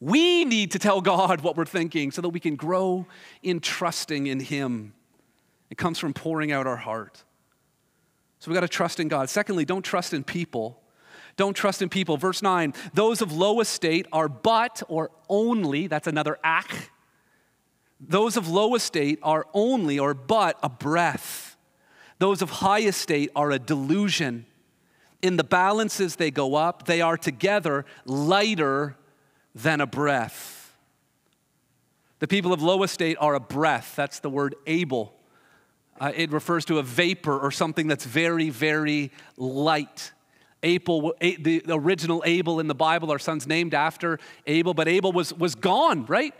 [0.04, 3.06] We need to tell God what we're thinking so that we can grow
[3.42, 4.92] in trusting in him.
[5.70, 7.24] It comes from pouring out our heart.
[8.38, 9.30] So we got to trust in God.
[9.30, 10.78] Secondly, don't trust in people.
[11.38, 12.18] Don't trust in people.
[12.18, 16.90] Verse 9, those of low estate are but or only, that's another ak.
[17.98, 21.56] Those of low estate are only or but a breath.
[22.18, 24.44] Those of high estate are a delusion.
[25.22, 28.98] In the balances they go up, they are together lighter
[29.54, 30.74] than a breath.
[32.18, 33.94] The people of low estate are a breath.
[33.96, 35.14] That's the word Abel.
[36.00, 40.12] Uh, it refers to a vapor or something that's very, very light.
[40.62, 45.34] Abel, the original Abel in the Bible, our son's named after Abel, but Abel was,
[45.34, 46.34] was gone, right?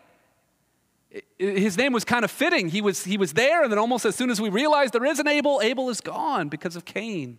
[1.38, 2.68] His name was kind of fitting.
[2.68, 5.18] He was, he was there, and then almost as soon as we realize there is
[5.18, 7.38] an Abel, Abel is gone because of Cain.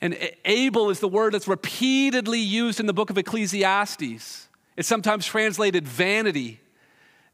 [0.00, 4.48] And Abel is the word that's repeatedly used in the book of Ecclesiastes.
[4.76, 6.60] It's sometimes translated vanity.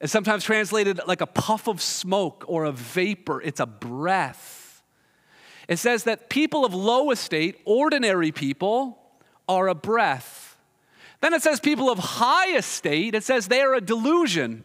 [0.01, 3.41] It's sometimes translated like a puff of smoke or a vapor.
[3.41, 4.83] It's a breath.
[5.69, 8.99] It says that people of low estate, ordinary people,
[9.49, 10.57] are a breath.
[11.21, 14.65] Then it says people of high estate, it says they are a delusion.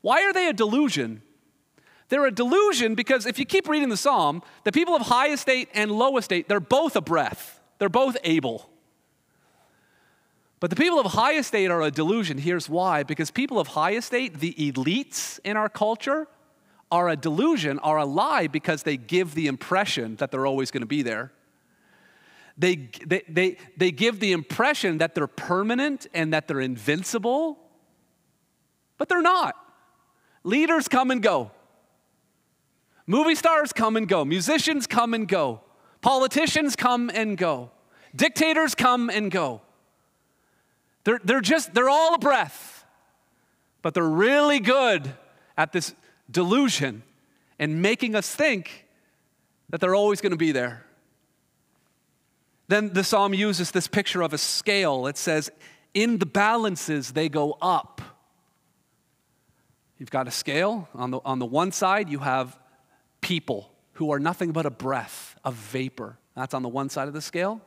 [0.00, 1.22] Why are they a delusion?
[2.08, 5.68] They're a delusion because if you keep reading the psalm, the people of high estate
[5.74, 7.60] and low estate, they're both a breath.
[7.78, 8.70] They're both Abel.
[10.60, 12.38] But the people of high estate are a delusion.
[12.38, 16.26] Here's why because people of high estate, the elites in our culture,
[16.90, 20.80] are a delusion, are a lie because they give the impression that they're always going
[20.80, 21.32] to be there.
[22.56, 27.58] They, they, they, they give the impression that they're permanent and that they're invincible,
[28.96, 29.54] but they're not.
[30.42, 31.52] Leaders come and go.
[33.10, 35.62] Movie stars come and go, musicians come and go,
[36.02, 37.70] politicians come and go,
[38.14, 39.62] dictators come and go.
[41.04, 42.84] They're, they're just, they're all a breath,
[43.80, 45.10] but they're really good
[45.56, 45.94] at this
[46.30, 47.02] delusion
[47.58, 48.84] and making us think
[49.70, 50.84] that they're always going to be there.
[52.68, 55.06] Then the psalm uses this picture of a scale.
[55.06, 55.50] It says,
[55.94, 58.02] in the balances, they go up.
[59.98, 60.90] You've got a scale.
[60.94, 62.58] On the, on the one side, you have
[63.20, 66.18] people who are nothing but a breath, a vapor.
[66.36, 67.60] That's on the one side of the scale.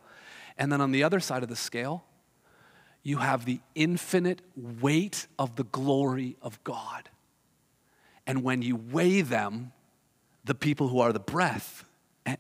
[0.58, 2.04] And then on the other side of the scale,
[3.04, 7.10] you have the infinite weight of the glory of God.
[8.28, 9.72] And when you weigh them,
[10.44, 11.84] the people who are the breath
[12.26, 12.36] eh,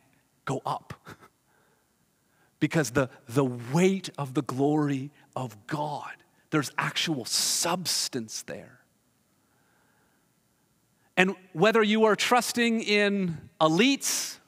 [0.45, 0.93] go up.
[2.59, 6.11] because the, the weight of the glory of God,
[6.51, 8.80] there's actual substance there.
[11.21, 14.39] And whether you are trusting in elites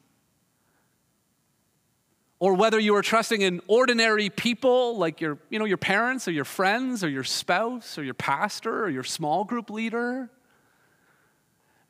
[2.39, 6.31] or whether you are trusting in ordinary people like your, you know, your parents or
[6.31, 10.31] your friends or your spouse or your pastor or your small group leader,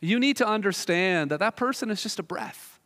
[0.02, 2.78] you need to understand that that person is just a breath.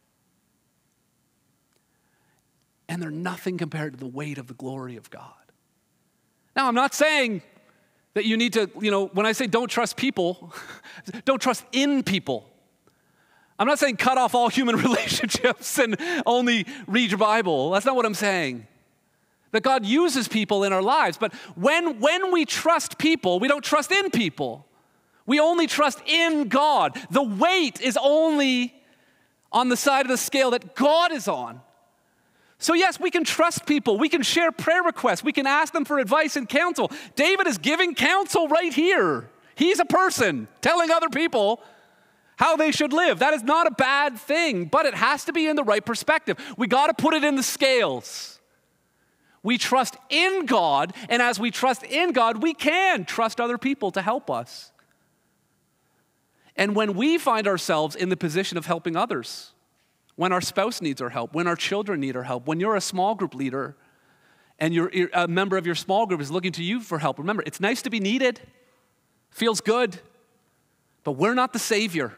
[2.87, 5.33] And they're nothing compared to the weight of the glory of God.
[6.55, 7.41] Now, I'm not saying
[8.17, 10.51] that you need to, you know, when I say don't trust people,
[11.25, 12.49] don't trust in people.
[13.59, 15.95] I'm not saying cut off all human relationships and
[16.25, 17.69] only read your Bible.
[17.69, 18.65] That's not what I'm saying.
[19.51, 21.19] That God uses people in our lives.
[21.19, 24.65] But when, when we trust people, we don't trust in people.
[25.27, 26.99] We only trust in God.
[27.11, 28.73] The weight is only
[29.51, 31.61] on the side of the scale that God is on.
[32.59, 33.97] So, yes, we can trust people.
[33.97, 35.23] We can share prayer requests.
[35.23, 36.91] We can ask them for advice and counsel.
[37.15, 39.29] David is giving counsel right here.
[39.55, 41.61] He's a person telling other people
[42.37, 43.19] how they should live.
[43.19, 46.37] That is not a bad thing, but it has to be in the right perspective.
[46.57, 48.39] We got to put it in the scales.
[49.43, 53.91] We trust in God, and as we trust in God, we can trust other people
[53.91, 54.71] to help us.
[56.55, 59.53] And when we find ourselves in the position of helping others,
[60.17, 62.81] when our spouse needs our help, when our children need our help, when you're a
[62.81, 63.77] small group leader
[64.59, 67.43] and you're a member of your small group is looking to you for help, remember,
[67.45, 68.41] it's nice to be needed,
[69.29, 69.99] feels good,
[71.03, 72.13] but we're not the Savior.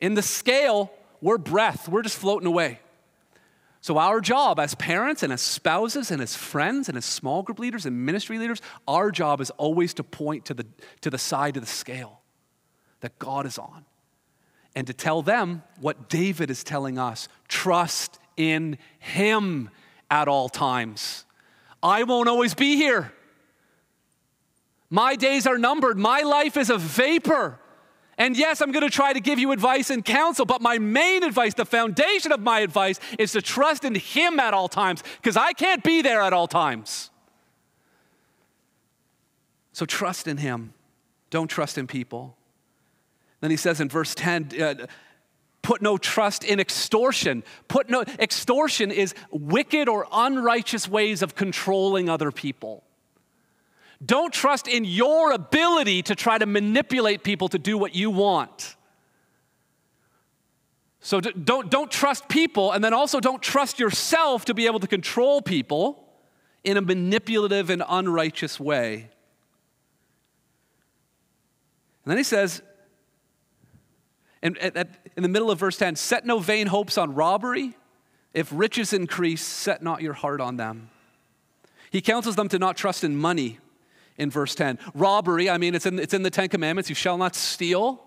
[0.00, 2.78] In the scale, we're breath, we're just floating away.
[3.80, 7.58] So, our job as parents and as spouses and as friends and as small group
[7.58, 10.66] leaders and ministry leaders, our job is always to point to the,
[11.00, 12.20] to the side of the scale
[13.00, 13.86] that God is on
[14.74, 19.70] and to tell them what David is telling us trust in Him
[20.10, 21.24] at all times.
[21.82, 23.12] I won't always be here.
[24.88, 25.98] My days are numbered.
[25.98, 27.58] My life is a vapor.
[28.18, 31.24] And yes, I'm going to try to give you advice and counsel, but my main
[31.24, 35.36] advice, the foundation of my advice, is to trust in Him at all times because
[35.36, 37.10] I can't be there at all times.
[39.72, 40.74] So trust in Him.
[41.30, 42.36] Don't trust in people.
[43.42, 44.86] Then he says in verse 10, uh,
[45.62, 47.42] put no trust in extortion.
[47.66, 52.84] Put no extortion is wicked or unrighteous ways of controlling other people.
[54.04, 58.76] Don't trust in your ability to try to manipulate people to do what you want.
[61.00, 64.86] So don't, don't trust people, and then also don't trust yourself to be able to
[64.86, 66.08] control people
[66.62, 69.10] in a manipulative and unrighteous way.
[72.04, 72.62] And then he says,
[74.42, 74.58] and
[75.16, 77.76] in the middle of verse 10, set no vain hopes on robbery.
[78.34, 80.90] If riches increase, set not your heart on them.
[81.90, 83.58] He counsels them to not trust in money
[84.16, 84.78] in verse 10.
[84.94, 88.02] Robbery, I mean, it's in, it's in the Ten Commandments you shall not steal.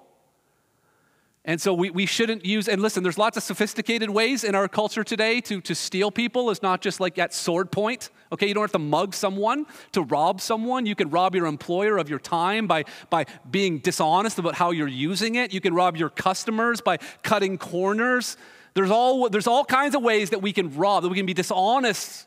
[1.47, 4.67] And so we, we shouldn't use, and listen, there's lots of sophisticated ways in our
[4.67, 6.49] culture today to, to steal people.
[6.49, 8.09] It's not just like at sword point.
[8.31, 10.87] Okay, you don't have to mug someone to rob someone.
[10.87, 14.87] You can rob your employer of your time by, by being dishonest about how you're
[14.87, 15.53] using it.
[15.53, 18.37] You can rob your customers by cutting corners.
[18.73, 21.35] There's all, there's all kinds of ways that we can rob, that we can be
[21.35, 22.25] dishonest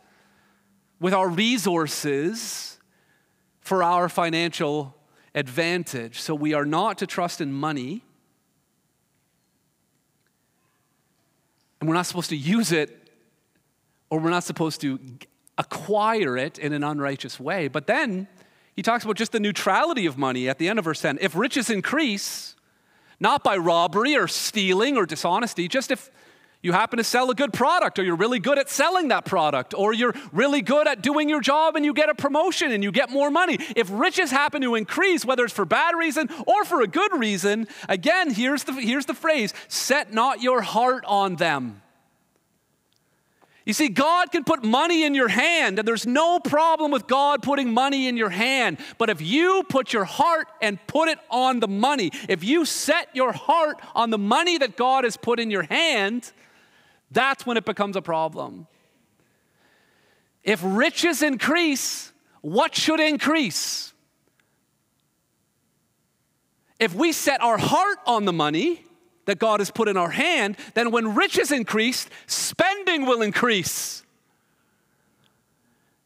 [1.00, 2.78] with our resources
[3.60, 4.94] for our financial
[5.34, 6.20] advantage.
[6.20, 8.04] So we are not to trust in money
[11.80, 13.10] And we're not supposed to use it
[14.10, 14.98] or we're not supposed to
[15.58, 17.68] acquire it in an unrighteous way.
[17.68, 18.28] But then
[18.74, 21.18] he talks about just the neutrality of money at the end of verse 10.
[21.20, 22.54] If riches increase,
[23.20, 26.10] not by robbery or stealing or dishonesty, just if
[26.60, 29.74] You happen to sell a good product, or you're really good at selling that product,
[29.74, 32.90] or you're really good at doing your job and you get a promotion and you
[32.90, 33.58] get more money.
[33.76, 37.68] If riches happen to increase, whether it's for bad reason or for a good reason,
[37.88, 41.80] again, here's the, here's the phrase set not your heart on them.
[43.64, 47.42] You see, God can put money in your hand, and there's no problem with God
[47.42, 48.78] putting money in your hand.
[48.96, 53.10] But if you put your heart and put it on the money, if you set
[53.14, 56.32] your heart on the money that God has put in your hand,
[57.10, 58.66] that's when it becomes a problem.
[60.44, 63.92] If riches increase, what should increase?
[66.78, 68.84] If we set our heart on the money
[69.24, 74.02] that God has put in our hand, then when riches increase, spending will increase.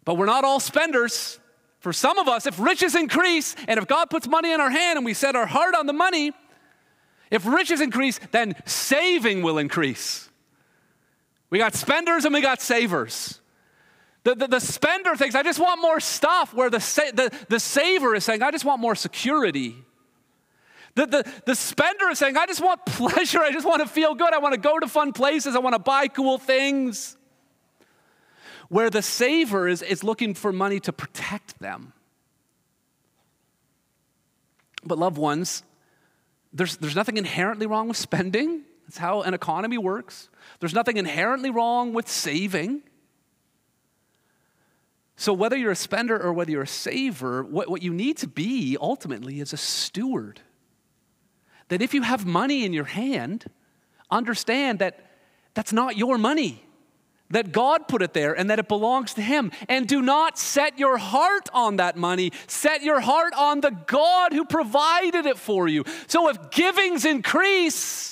[0.04, 1.38] But we're not all spenders.
[1.78, 4.96] For some of us, if riches increase and if God puts money in our hand
[4.96, 6.32] and we set our heart on the money,
[7.30, 10.28] if riches increase, then saving will increase.
[11.52, 13.38] We got spenders and we got savers.
[14.24, 17.60] The, the, the, spender thinks, I just want more stuff, where the, sa- the, the
[17.60, 19.76] saver is saying, I just want more security.
[20.94, 23.40] The, the, the spender is saying, I just want pleasure.
[23.40, 24.32] I just want to feel good.
[24.32, 25.54] I want to go to fun places.
[25.54, 27.18] I want to buy cool things.
[28.70, 31.92] Where the saver is, is looking for money to protect them.
[34.84, 35.64] But, loved ones,
[36.54, 38.62] there's, there's nothing inherently wrong with spending.
[38.86, 40.28] That's how an economy works.
[40.60, 42.82] There's nothing inherently wrong with saving.
[45.16, 48.26] So, whether you're a spender or whether you're a saver, what, what you need to
[48.26, 50.40] be ultimately is a steward.
[51.68, 53.44] That if you have money in your hand,
[54.10, 55.06] understand that
[55.54, 56.64] that's not your money,
[57.30, 59.52] that God put it there and that it belongs to Him.
[59.68, 64.32] And do not set your heart on that money, set your heart on the God
[64.32, 65.84] who provided it for you.
[66.08, 68.11] So, if givings increase,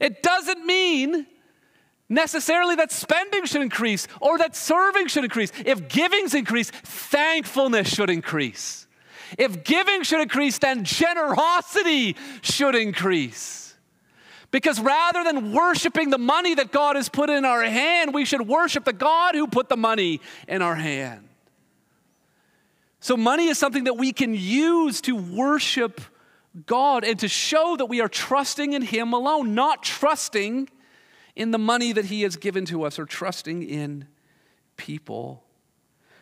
[0.00, 1.26] it doesn't mean
[2.08, 5.52] necessarily that spending should increase or that serving should increase.
[5.64, 8.86] If givings increase, thankfulness should increase.
[9.38, 13.76] If giving should increase, then generosity should increase.
[14.50, 18.48] Because rather than worshiping the money that God has put in our hand, we should
[18.48, 21.28] worship the God who put the money in our hand.
[22.98, 26.00] So, money is something that we can use to worship
[26.66, 30.68] God and to show that we are trusting in Him alone, not trusting
[31.36, 34.08] in the money that He has given to us or trusting in
[34.76, 35.44] people.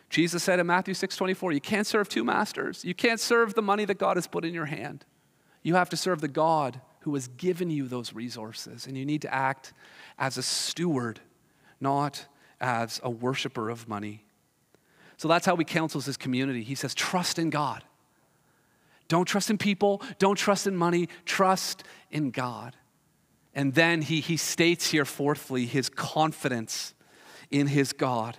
[0.09, 2.83] Jesus said in Matthew 6 24, you can't serve two masters.
[2.83, 5.05] You can't serve the money that God has put in your hand.
[5.63, 9.21] You have to serve the God who has given you those resources, and you need
[9.21, 9.73] to act
[10.17, 11.21] as a steward,
[11.79, 12.25] not
[12.59, 14.25] as a worshiper of money.
[15.17, 16.63] So that's how he counsels his community.
[16.63, 17.83] He says, Trust in God.
[19.09, 22.77] Don't trust in people, don't trust in money, trust in God.
[23.53, 26.93] And then he, he states here, fourthly, his confidence
[27.51, 28.37] in his God.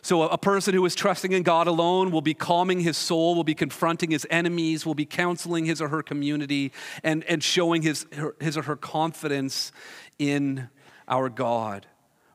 [0.00, 3.42] So, a, person who is trusting in God alone will be calming his soul, will
[3.42, 8.06] be confronting his enemies, will be counseling his or her community, and, and showing his,
[8.14, 9.72] her, his or her confidence
[10.18, 10.68] in
[11.08, 11.86] our God.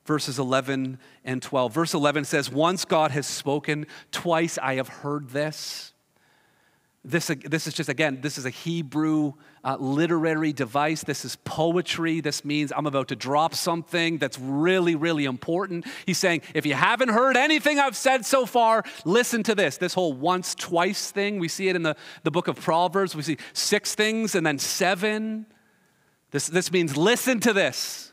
[0.04, 1.72] Verses 11 and 12.
[1.72, 5.94] Verse 11 says, Once God has spoken, twice I have heard this.
[7.06, 9.34] This, this is just, again, this is a Hebrew
[9.64, 11.02] uh, literary device.
[11.02, 12.20] This is poetry.
[12.20, 15.86] This means I'm about to drop something that's really, really important.
[16.06, 19.78] He's saying, if you haven't heard anything I've said so far, listen to this.
[19.78, 23.16] This whole once, twice thing, we see it in the, the book of Proverbs.
[23.16, 25.46] We see six things and then seven.
[26.32, 28.12] This, this means listen to this.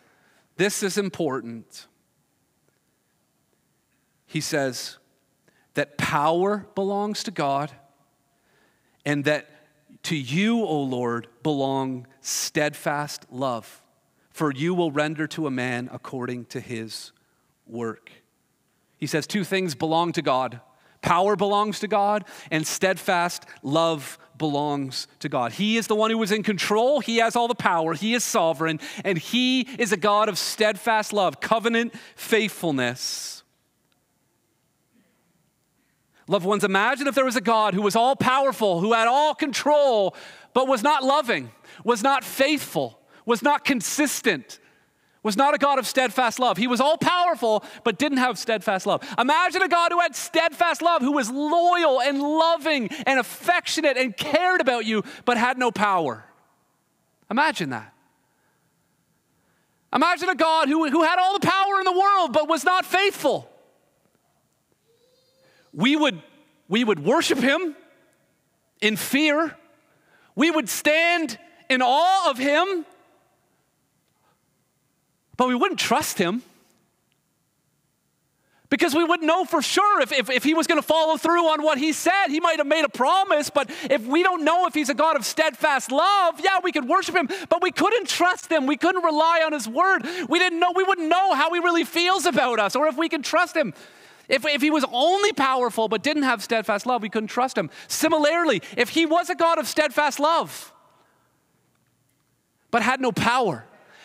[0.58, 1.88] This is important.
[4.26, 4.98] He says
[5.74, 7.72] that power belongs to God
[9.06, 9.48] and that
[10.02, 13.82] to you, O Lord, belong steadfast love,
[14.30, 17.12] for you will render to a man according to his
[17.66, 18.10] work.
[18.98, 20.60] He says two things belong to God
[21.06, 25.52] power belongs to God, and steadfast love belongs to God.
[25.52, 26.98] He is the one who is in control.
[27.00, 27.94] He has all the power.
[27.94, 33.35] He is sovereign, and He is a God of steadfast love, covenant faithfulness.
[36.28, 39.34] Loved ones, imagine if there was a God who was all powerful, who had all
[39.34, 40.16] control,
[40.54, 41.50] but was not loving,
[41.84, 44.58] was not faithful, was not consistent,
[45.22, 46.56] was not a God of steadfast love.
[46.56, 49.02] He was all powerful, but didn't have steadfast love.
[49.18, 54.16] Imagine a God who had steadfast love, who was loyal and loving and affectionate and
[54.16, 56.24] cared about you, but had no power.
[57.30, 57.92] Imagine that.
[59.92, 62.84] Imagine a God who, who had all the power in the world, but was not
[62.84, 63.48] faithful
[65.76, 66.20] we would,
[66.68, 67.76] we would worship him
[68.80, 69.54] in fear.
[70.34, 72.86] We would stand in awe of him.
[75.36, 76.42] But we wouldn't trust him
[78.70, 81.46] because we wouldn't know for sure if, if, if he was going to follow through
[81.46, 82.28] on what he said.
[82.28, 85.14] He might have made a promise, but if we don't know if he's a God
[85.14, 88.66] of steadfast love, yeah, we could worship him, but we couldn't trust him.
[88.66, 90.06] We couldn't rely on his word.
[90.28, 93.10] We didn't know, we wouldn't know how he really feels about us or if we
[93.10, 93.74] can trust him.
[94.28, 97.70] If, if he was only powerful but didn't have steadfast love, we couldn't trust him.
[97.88, 100.72] Similarly, if he was a God of steadfast love
[102.70, 103.64] but had no power,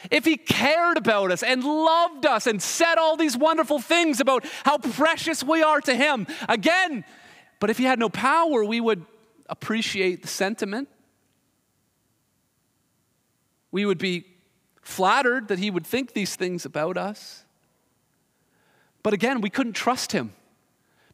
[0.09, 4.45] if he cared about us and loved us and said all these wonderful things about
[4.63, 7.03] how precious we are to him, again,
[7.59, 9.05] but if he had no power, we would
[9.49, 10.87] appreciate the sentiment.
[13.71, 14.25] We would be
[14.81, 17.45] flattered that he would think these things about us.
[19.03, 20.33] But again, we couldn't trust him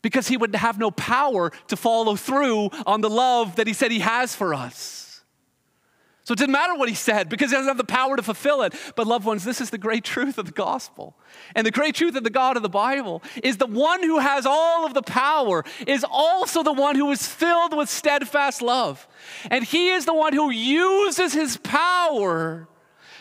[0.02, 3.92] because he would have no power to follow through on the love that he said
[3.92, 5.08] he has for us.
[6.28, 8.64] So it didn't matter what he said because he doesn't have the power to fulfill
[8.64, 8.74] it.
[8.98, 11.16] But, loved ones, this is the great truth of the gospel.
[11.56, 14.46] And the great truth of the God of the Bible is the one who has
[14.46, 19.08] all of the power is also the one who is filled with steadfast love.
[19.50, 22.68] And he is the one who uses his power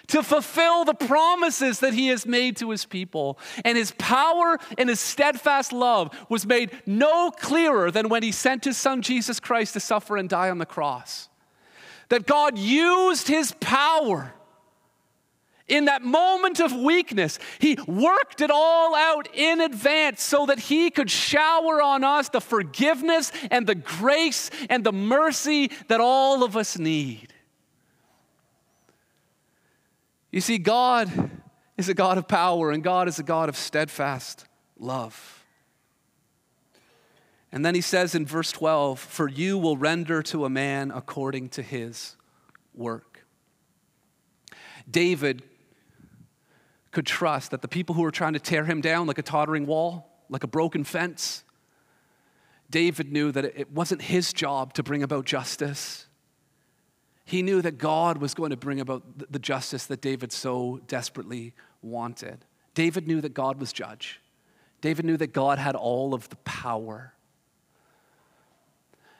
[0.08, 3.38] to fulfill the promises that he has made to his people.
[3.64, 8.64] And his power and his steadfast love was made no clearer than when he sent
[8.64, 11.28] his son Jesus Christ to suffer and die on the cross.
[12.08, 14.32] That God used his power
[15.68, 17.38] in that moment of weakness.
[17.58, 22.40] He worked it all out in advance so that he could shower on us the
[22.40, 27.32] forgiveness and the grace and the mercy that all of us need.
[30.36, 31.30] You see, God
[31.78, 34.44] is a God of power, and God is a God of steadfast
[34.78, 35.46] love.
[37.50, 41.48] And then he says in verse 12, For you will render to a man according
[41.48, 42.16] to his
[42.74, 43.24] work.
[44.90, 45.42] David
[46.90, 49.64] could trust that the people who were trying to tear him down like a tottering
[49.64, 51.44] wall, like a broken fence,
[52.68, 56.05] David knew that it wasn't his job to bring about justice.
[57.26, 61.52] He knew that God was going to bring about the justice that David so desperately
[61.82, 62.44] wanted.
[62.72, 64.20] David knew that God was judge.
[64.80, 67.12] David knew that God had all of the power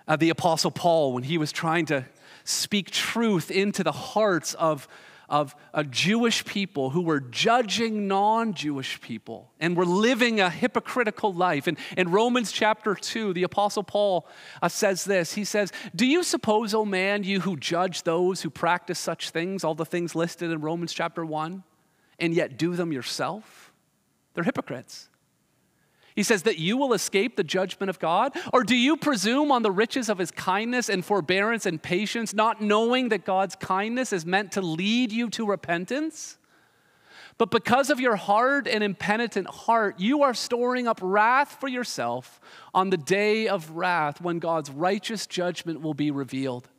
[0.09, 2.05] uh, the Apostle Paul when he was trying to
[2.45, 4.87] speak truth into the hearts of,
[5.29, 11.33] of a Jewish people who were judging non Jewish people and were living a hypocritical
[11.33, 11.67] life.
[11.67, 14.27] And in Romans chapter 2, the Apostle Paul
[14.63, 18.51] uh, says this He says, Do you suppose, O man, you who judge those who
[18.51, 21.63] practice such things, all the things listed in Romans chapter 1,
[22.19, 23.73] and yet do them yourself?
[24.35, 25.09] They're hypocrites.
[26.17, 28.33] He says that you will escape the judgment of God?
[28.53, 32.63] Or do you presume on the riches of his kindness and forbearance and patience, not
[32.63, 36.39] knowing that God's kindness is meant to lead you to repentance?
[37.37, 42.41] But because of your hard and impenitent heart, you are storing up wrath for yourself
[42.73, 46.71] on the day of wrath when God's righteous judgment will be revealed.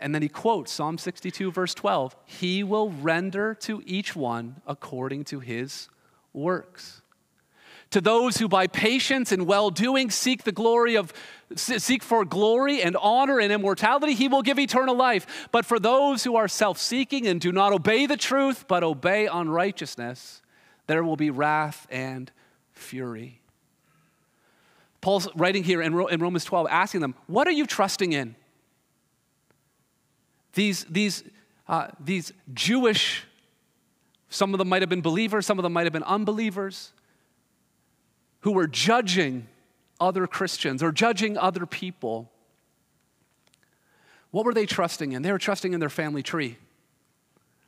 [0.00, 5.24] And then he quotes Psalm 62, verse 12 He will render to each one according
[5.24, 5.90] to his
[6.32, 6.97] works.
[7.90, 11.12] To those who by patience and well doing seek the glory of
[11.56, 15.48] seek for glory and honor and immortality, he will give eternal life.
[15.50, 20.42] But for those who are self-seeking and do not obey the truth, but obey unrighteousness,
[20.86, 22.30] there will be wrath and
[22.72, 23.40] fury.
[25.00, 28.34] Paul's writing here in, Romans 12, asking them, What are you trusting in?
[30.52, 31.24] These, these,
[31.66, 33.24] uh, these Jewish,
[34.28, 36.92] some of them might have been believers, some of them might have been unbelievers
[38.40, 39.48] who were judging
[40.00, 42.30] other Christians or judging other people,
[44.30, 45.22] what were they trusting in?
[45.22, 46.56] They were trusting in their family tree.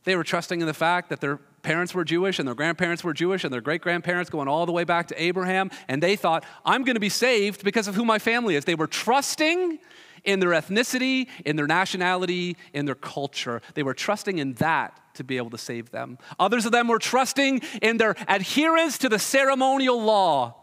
[0.04, 3.12] They were trusting in the fact that their parents were Jewish and their grandparents were
[3.12, 5.70] Jewish and their great grandparents going all the way back to Abraham.
[5.88, 8.64] And they thought, I'm going to be saved because of who my family is.
[8.64, 9.78] They were trusting
[10.24, 13.62] in their ethnicity, in their nationality, in their culture.
[13.74, 16.18] They were trusting in that to be able to save them.
[16.38, 20.59] Others of them were trusting in their adherence to the ceremonial law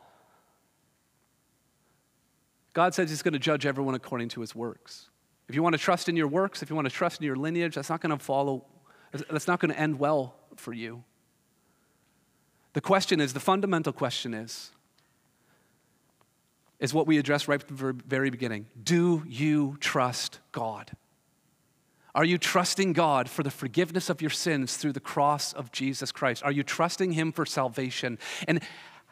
[2.78, 5.10] God says He's going to judge everyone according to His works.
[5.50, 7.36] If you want to trust in your works, if you want to trust in your
[7.36, 8.66] lineage, that's not going to follow,
[9.32, 11.04] that's not going to end well for you.
[12.74, 14.70] The question is the fundamental question is,
[16.80, 18.68] is what we addressed right from the very beginning.
[18.84, 20.92] Do you trust God?
[22.14, 26.12] Are you trusting God for the forgiveness of your sins through the cross of Jesus
[26.12, 26.44] Christ?
[26.44, 28.20] Are you trusting Him for salvation?
[28.48, 28.62] And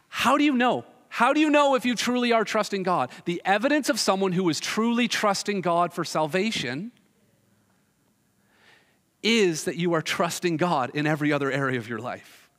[0.07, 0.85] how do you know?
[1.15, 3.09] How do you know if you truly are trusting God?
[3.23, 6.91] The evidence of someone who is truly trusting God for salvation
[9.23, 12.49] is that you are trusting God in every other area of your life.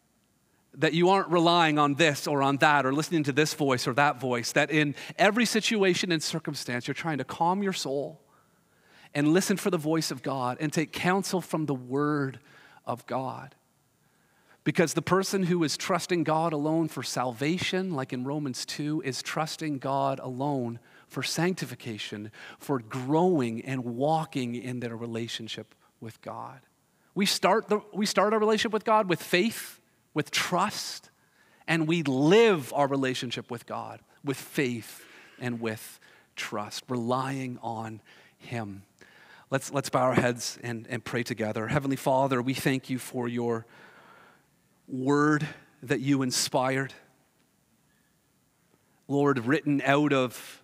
[0.73, 3.93] That you aren't relying on this or on that or listening to this voice or
[3.93, 4.53] that voice.
[4.53, 8.23] That in every situation and circumstance, you're trying to calm your soul
[9.13, 12.41] and listen for the voice of God and take counsel from the Word
[12.87, 13.55] of God.
[14.67, 19.23] Because the person who is trusting God alone for salvation, like in Romans 2, is
[19.23, 26.59] trusting God alone for sanctification, for growing and walking in their relationship with God.
[27.15, 29.81] We start, the, we start our relationship with God with faith,
[30.15, 31.11] with trust,
[31.69, 35.05] and we live our relationship with God with faith
[35.39, 36.01] and with
[36.35, 38.01] trust, relying on
[38.37, 38.83] Him.
[39.49, 41.69] Let's, let's bow our heads and, and pray together.
[41.69, 43.65] Heavenly Father, we thank you for your
[44.89, 45.47] word
[45.83, 46.93] that you inspired.
[49.09, 50.63] Lord, written out of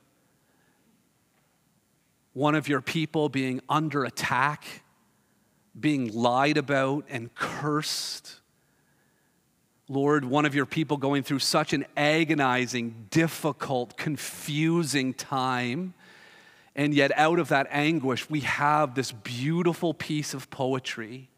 [2.32, 4.64] one of your people being under attack,
[5.78, 8.40] being lied about and cursed.
[9.88, 15.94] Lord, one of your people going through such an agonizing, difficult, confusing time.
[16.74, 21.28] And yet, out of that anguish, we have this beautiful piece of poetry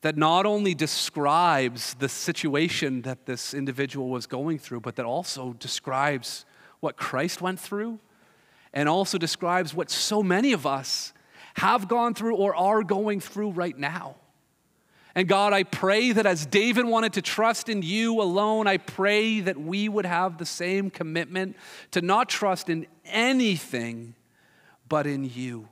[0.00, 5.54] that not only describes the situation that this individual was going through, but that also
[5.54, 6.44] describes
[6.80, 7.98] what Christ went through
[8.72, 11.12] and also describes what so many of us
[11.54, 14.16] have gone through or are going through right now.
[15.14, 19.40] And God, I pray that as David wanted to trust in you alone, I pray
[19.40, 21.56] that we would have the same commitment
[21.90, 24.14] to not trust in anything
[24.88, 25.68] but in you.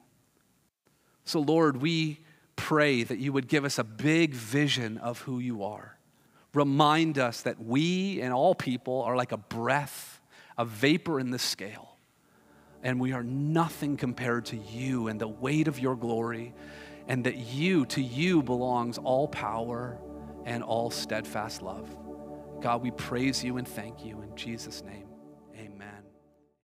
[1.24, 2.18] So, Lord, we
[2.56, 5.96] pray that you would give us a big vision of who you are.
[6.54, 10.20] Remind us that we and all people are like a breath,
[10.56, 11.96] a vapor in the scale
[12.86, 16.54] and we are nothing compared to you and the weight of your glory,
[17.08, 19.98] and that you, to you, belongs all power
[20.44, 21.88] and all steadfast love.
[22.60, 25.05] God, we praise you and thank you in Jesus' name.